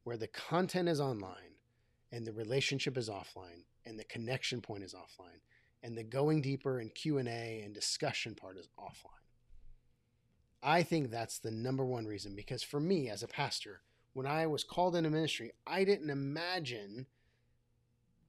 where 0.03 0.17
the 0.17 0.27
content 0.27 0.89
is 0.89 0.99
online 0.99 1.55
and 2.11 2.25
the 2.25 2.33
relationship 2.33 2.97
is 2.97 3.09
offline 3.09 3.63
and 3.89 3.99
the 3.99 4.05
connection 4.05 4.61
point 4.61 4.83
is 4.83 4.93
offline 4.93 5.41
and 5.83 5.97
the 5.97 6.03
going 6.03 6.41
deeper 6.41 6.79
and 6.79 6.93
Q&A 6.93 7.61
and 7.63 7.73
discussion 7.73 8.35
part 8.35 8.57
is 8.57 8.67
offline. 8.77 9.13
I 10.61 10.83
think 10.83 11.09
that's 11.09 11.39
the 11.39 11.51
number 11.51 11.85
one 11.85 12.05
reason 12.05 12.35
because 12.35 12.63
for 12.63 12.79
me 12.79 13.09
as 13.09 13.23
a 13.23 13.27
pastor, 13.27 13.81
when 14.13 14.25
I 14.25 14.45
was 14.47 14.63
called 14.63 14.95
into 14.95 15.09
ministry, 15.09 15.51
I 15.65 15.83
didn't 15.83 16.09
imagine 16.09 17.07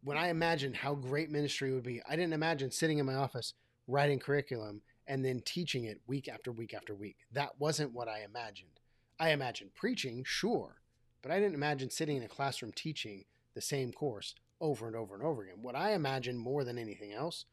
when 0.03 0.17
I 0.17 0.29
imagined 0.29 0.77
how 0.77 0.95
great 0.95 1.31
ministry 1.31 1.73
would 1.75 1.83
be, 1.83 2.01
I 2.09 2.17
didn't 2.17 2.33
imagine 2.33 2.71
sitting 2.71 2.99
in 2.99 3.07
my 3.07 3.17
office 3.17 3.53
writing 3.87 4.19
curriculum 4.19 4.81
and 5.07 5.25
then 5.25 5.43
teaching 5.45 5.85
it 5.85 6.01
week 6.07 6.29
after 6.29 6.53
week 6.53 6.73
after 6.73 6.95
week. 6.95 7.17
That 7.33 7.51
wasn't 7.59 7.93
what 7.93 8.09
I 8.09 8.23
imagined. 8.23 8.81
I 9.19 9.31
imagined 9.31 9.75
preaching, 9.75 10.25
sure, 10.25 10.81
but 11.21 11.33
I 11.33 11.39
didn't 11.39 11.55
imagine 11.55 11.91
sitting 11.91 12.17
in 12.17 12.23
a 12.23 12.29
classroom 12.29 12.73
teaching 12.75 13.25
the 13.55 13.61
same 13.61 13.93
course 13.93 14.35
over 14.61 14.87
and 14.87 14.97
over 14.97 15.15
and 15.15 15.25
over 15.25 15.43
again. 15.43 15.63
What 15.63 15.75
I 15.75 15.93
imagined 15.93 16.39
more 16.39 16.65
than 16.65 16.79
anything 16.79 17.13
else 17.13 17.45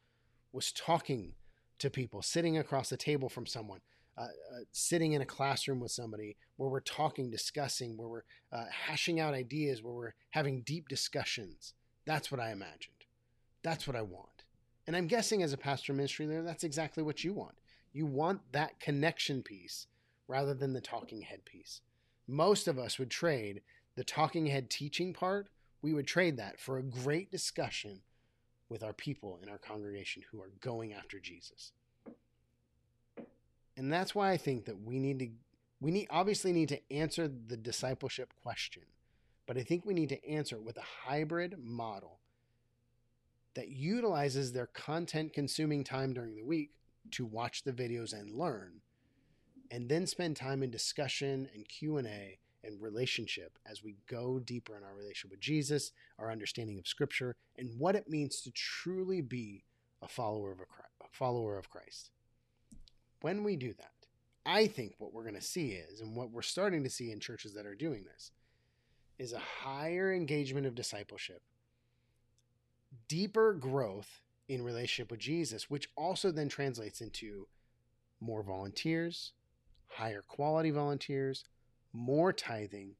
was 0.52 0.72
talking 0.72 1.34
to 1.78 1.90
people, 1.90 2.22
sitting 2.22 2.58
across 2.58 2.90
the 2.90 2.96
table 2.96 3.28
from 3.28 3.46
someone, 3.46 3.80
uh, 4.16 4.22
uh, 4.22 4.60
sitting 4.72 5.12
in 5.12 5.22
a 5.22 5.26
classroom 5.26 5.80
with 5.80 5.92
somebody 5.92 6.36
where 6.56 6.68
we're 6.68 6.80
talking, 6.80 7.30
discussing, 7.30 7.96
where 7.96 8.08
we're 8.08 8.24
uh, 8.52 8.64
hashing 8.86 9.20
out 9.20 9.34
ideas, 9.34 9.82
where 9.82 9.94
we're 9.94 10.14
having 10.30 10.62
deep 10.62 10.88
discussions. 10.88 11.74
That's 12.04 12.30
what 12.30 12.40
I 12.40 12.50
imagined. 12.50 13.04
That's 13.62 13.86
what 13.86 13.96
I 13.96 14.02
want. 14.02 14.44
And 14.86 14.96
I'm 14.96 15.06
guessing 15.06 15.42
as 15.42 15.52
a 15.52 15.58
pastor 15.58 15.92
ministry 15.92 16.26
there, 16.26 16.42
that's 16.42 16.64
exactly 16.64 17.02
what 17.02 17.22
you 17.22 17.32
want. 17.32 17.54
You 17.92 18.06
want 18.06 18.40
that 18.52 18.80
connection 18.80 19.42
piece 19.42 19.86
rather 20.26 20.54
than 20.54 20.72
the 20.72 20.80
talking 20.80 21.22
head 21.22 21.44
piece. 21.44 21.80
Most 22.26 22.68
of 22.68 22.78
us 22.78 22.98
would 22.98 23.10
trade 23.10 23.62
the 23.96 24.04
talking 24.04 24.46
head 24.46 24.70
teaching 24.70 25.12
part, 25.12 25.48
we 25.82 25.92
would 25.92 26.06
trade 26.06 26.36
that 26.36 26.58
for 26.58 26.78
a 26.78 26.82
great 26.82 27.30
discussion 27.30 28.00
with 28.68 28.82
our 28.82 28.92
people 28.92 29.38
in 29.42 29.48
our 29.48 29.58
congregation 29.58 30.22
who 30.30 30.40
are 30.40 30.50
going 30.60 30.92
after 30.92 31.18
Jesus. 31.18 31.72
And 33.76 33.92
that's 33.92 34.14
why 34.14 34.30
I 34.30 34.36
think 34.36 34.64
that 34.66 34.82
we 34.82 34.98
need 34.98 35.18
to 35.20 35.28
we 35.80 35.92
need 35.92 36.08
obviously 36.10 36.52
need 36.52 36.70
to 36.70 36.92
answer 36.92 37.28
the 37.28 37.56
discipleship 37.56 38.32
question. 38.42 38.82
But 39.46 39.56
I 39.56 39.62
think 39.62 39.86
we 39.86 39.94
need 39.94 40.08
to 40.08 40.28
answer 40.28 40.56
it 40.56 40.64
with 40.64 40.76
a 40.76 41.06
hybrid 41.06 41.56
model 41.58 42.18
that 43.54 43.68
utilizes 43.68 44.52
their 44.52 44.66
content 44.66 45.32
consuming 45.32 45.84
time 45.84 46.12
during 46.12 46.34
the 46.34 46.42
week 46.42 46.70
to 47.12 47.24
watch 47.24 47.62
the 47.62 47.72
videos 47.72 48.12
and 48.12 48.32
learn 48.32 48.80
and 49.70 49.88
then 49.88 50.06
spend 50.06 50.36
time 50.36 50.62
in 50.62 50.70
discussion 50.70 51.48
and 51.54 51.68
Q&A 51.68 52.38
and 52.64 52.80
relationship 52.80 53.58
as 53.66 53.82
we 53.82 53.96
go 54.08 54.38
deeper 54.38 54.76
in 54.76 54.84
our 54.84 54.94
relationship 54.94 55.30
with 55.30 55.40
Jesus, 55.40 55.92
our 56.18 56.30
understanding 56.30 56.78
of 56.78 56.86
scripture 56.86 57.36
and 57.56 57.78
what 57.78 57.94
it 57.94 58.08
means 58.08 58.40
to 58.40 58.50
truly 58.50 59.20
be 59.20 59.64
a 60.02 60.08
follower 60.08 60.52
of 60.52 60.60
a, 60.60 60.64
Christ, 60.64 60.92
a 61.02 61.16
follower 61.16 61.58
of 61.58 61.70
Christ. 61.70 62.10
When 63.20 63.42
we 63.44 63.56
do 63.56 63.74
that, 63.74 63.92
I 64.46 64.66
think 64.66 64.94
what 64.98 65.12
we're 65.12 65.22
going 65.22 65.34
to 65.34 65.40
see 65.40 65.72
is, 65.72 66.00
and 66.00 66.16
what 66.16 66.30
we're 66.30 66.42
starting 66.42 66.84
to 66.84 66.90
see 66.90 67.10
in 67.12 67.20
churches 67.20 67.54
that 67.54 67.66
are 67.66 67.74
doing 67.74 68.04
this, 68.04 68.30
is 69.18 69.32
a 69.32 69.38
higher 69.38 70.12
engagement 70.12 70.66
of 70.66 70.74
discipleship, 70.74 71.42
deeper 73.08 73.52
growth 73.52 74.20
in 74.48 74.62
relationship 74.62 75.10
with 75.10 75.20
Jesus, 75.20 75.68
which 75.68 75.90
also 75.96 76.30
then 76.30 76.48
translates 76.48 77.00
into 77.00 77.46
more 78.20 78.42
volunteers, 78.42 79.32
higher 79.88 80.22
quality 80.26 80.70
volunteers, 80.70 81.44
more 81.92 82.32
tithing, 82.32 82.96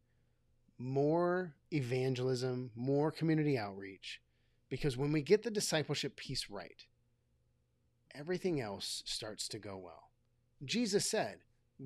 more 0.79 1.55
evangelism, 1.73 2.71
more 2.75 3.11
community 3.11 3.59
outreach. 3.59 4.21
Because 4.69 4.97
when 4.97 5.13
we 5.13 5.23
get 5.23 5.43
the 5.43 5.51
discipleship 5.51 6.17
piece 6.17 6.51
right, 6.51 6.87
everything 8.15 8.61
else 8.61 9.03
starts 9.07 9.49
to 9.49 9.59
go 9.59 9.77
well. 9.77 10.11
Jesus 10.65 11.09
said, 11.09 11.39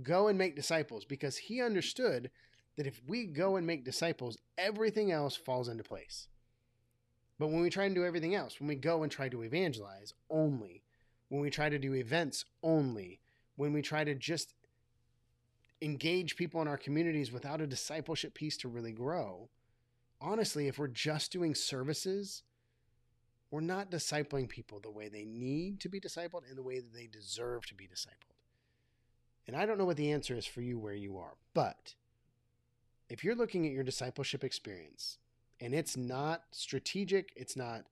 Go 0.03 0.29
and 0.29 0.39
make 0.39 0.57
disciples, 0.57 1.05
because 1.05 1.37
he 1.37 1.61
understood 1.61 2.31
that 2.77 2.87
if 2.87 3.03
we 3.07 3.27
go 3.27 3.57
and 3.57 3.67
make 3.67 3.85
disciples, 3.85 4.39
everything 4.57 5.13
else 5.13 5.37
falls 5.37 5.69
into 5.69 5.85
place. 5.85 6.29
But 7.39 7.49
when 7.49 7.61
we 7.61 7.69
try 7.69 7.85
and 7.85 7.95
do 7.95 8.05
everything 8.05 8.35
else, 8.35 8.59
when 8.59 8.69
we 8.69 8.77
go 8.77 9.03
and 9.03 9.13
try 9.13 9.29
to 9.29 9.43
evangelize 9.43 10.15
only, 10.31 10.83
when 11.29 11.43
we 11.43 11.51
try 11.51 11.69
to 11.69 11.79
do 11.79 11.95
events 11.95 12.45
only, 12.63 13.21
when 13.57 13.73
we 13.73 13.83
try 13.83 14.05
to 14.05 14.15
just 14.15 14.55
engage 15.83 16.37
people 16.37 16.63
in 16.63 16.69
our 16.69 16.77
communities 16.77 17.33
without 17.33 17.61
a 17.61 17.67
discipleship 17.67 18.35
piece 18.35 18.57
to 18.59 18.69
really 18.69 18.93
grow, 18.93 19.49
honestly, 20.21 20.69
if 20.69 20.79
we're 20.79 20.87
just 20.87 21.33
doing 21.33 21.55
services, 21.55 22.45
we're 23.51 23.61
not 23.61 23.91
discipling 23.91 24.49
people 24.49 24.81
the 24.81 24.91
way 24.91 25.09
they 25.09 25.25
need 25.25 25.81
to 25.81 25.89
be 25.89 26.01
discipled 26.01 26.49
and 26.49 26.57
the 26.57 26.63
way 26.63 26.77
that 26.79 26.95
they 26.95 27.07
deserve 27.07 27.67
to 27.67 27.75
be 27.75 27.85
discipled. 27.85 28.39
And 29.47 29.57
I 29.57 29.67
don't 29.67 29.77
know 29.77 29.85
what 29.85 29.97
the 29.97 30.13
answer 30.13 30.37
is 30.37 30.47
for 30.47 30.61
you 30.61 30.79
where 30.79 30.95
you 30.95 31.19
are, 31.19 31.35
but 31.53 31.95
if 33.09 33.25
you're 33.25 33.35
looking 33.35 33.67
at 33.67 33.73
your 33.73 33.83
discipleship 33.83 34.45
experience 34.45 35.19
and 35.61 35.75
it's 35.75 35.97
not 35.97 36.45
strategic, 36.53 37.33
it's 37.37 37.57
not 37.57 37.85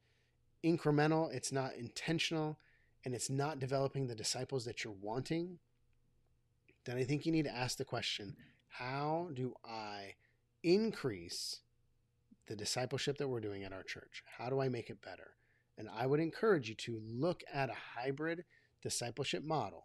incremental, 0.65 1.33
it's 1.35 1.53
not 1.53 1.75
intentional, 1.75 2.57
and 3.05 3.15
it's 3.15 3.31
not 3.31 3.59
developing 3.59 4.07
the 4.07 4.15
disciples 4.15 4.65
that 4.65 4.85
you're 4.85 4.95
wanting, 5.01 5.59
then 6.85 6.97
I 6.97 7.05
think 7.05 7.27
you 7.27 7.33
need 7.33 7.45
to 7.45 7.55
ask 7.55 7.77
the 7.79 7.85
question 7.85 8.37
how 8.69 9.31
do 9.35 9.55
I 9.65 10.15
increase 10.63 11.61
the 12.47 12.57
discipleship 12.57 13.19
that 13.19 13.29
we're 13.29 13.41
doing 13.41 13.65
at 13.65 13.73
our 13.73 13.83
church? 13.83 14.23
How 14.39 14.49
do 14.49 14.61
I 14.61 14.69
make 14.69 14.91
it 14.91 15.03
better? 15.03 15.33
And 15.77 15.89
I 15.89 16.07
would 16.07 16.21
encourage 16.21 16.69
you 16.69 16.75
to 16.77 17.01
look 17.05 17.43
at 17.53 17.71
a 17.71 17.75
hybrid 17.97 18.45
discipleship 18.83 19.45
model 19.45 19.85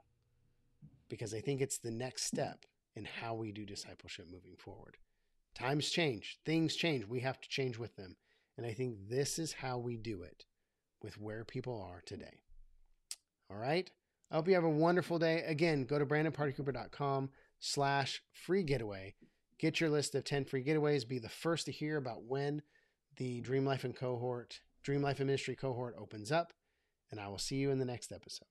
because 1.10 1.34
I 1.34 1.42
think 1.42 1.62
it's 1.62 1.78
the 1.78 1.92
next 1.92 2.24
step 2.26 2.66
in 2.96 3.06
how 3.06 3.36
we 3.36 3.52
do 3.52 3.66
discipleship 3.66 4.28
moving 4.32 4.56
forward. 4.58 4.98
Times 5.54 5.90
change, 5.90 6.40
things 6.46 6.76
change. 6.76 7.06
We 7.06 7.22
have 7.22 7.40
to 7.40 7.50
change 7.50 7.78
with 7.78 7.96
them. 7.96 8.18
And 8.58 8.66
I 8.66 8.74
think 8.74 9.10
this 9.10 9.38
is 9.40 9.54
how 9.54 9.78
we 9.78 9.98
do 9.98 10.24
it 10.24 10.46
with 11.02 11.20
where 11.20 11.44
people 11.44 11.82
are 11.82 12.02
today. 12.06 12.40
All 13.50 13.58
right. 13.58 13.90
I 14.32 14.36
hope 14.36 14.48
you 14.48 14.56
have 14.56 14.64
a 14.64 14.70
wonderful 14.70 15.20
day. 15.20 15.44
Again, 15.46 15.86
go 15.86 16.00
to 16.00 16.06
brandonpartycooper.com 16.06 17.30
slash 17.60 18.22
free 18.34 18.64
getaway. 18.64 19.16
Get 19.60 19.80
your 19.80 19.90
list 19.90 20.16
of 20.16 20.24
10 20.24 20.46
free 20.46 20.64
getaways. 20.64 21.08
Be 21.08 21.20
the 21.20 21.30
first 21.30 21.66
to 21.68 21.72
hear 21.72 21.98
about 21.98 22.24
when 22.24 22.62
the 23.18 23.42
Dream 23.42 23.66
Life 23.66 23.84
and 23.84 23.96
cohort, 23.96 24.60
Dream 24.84 25.02
Life 25.02 25.20
and 25.20 25.28
Ministry 25.28 25.56
cohort 25.56 25.96
opens 25.98 26.32
up. 26.32 26.54
And 27.12 27.20
I 27.20 27.28
will 27.28 27.38
see 27.38 27.56
you 27.56 27.72
in 27.72 27.80
the 27.80 27.86
next 27.86 28.12
episode. 28.12 28.46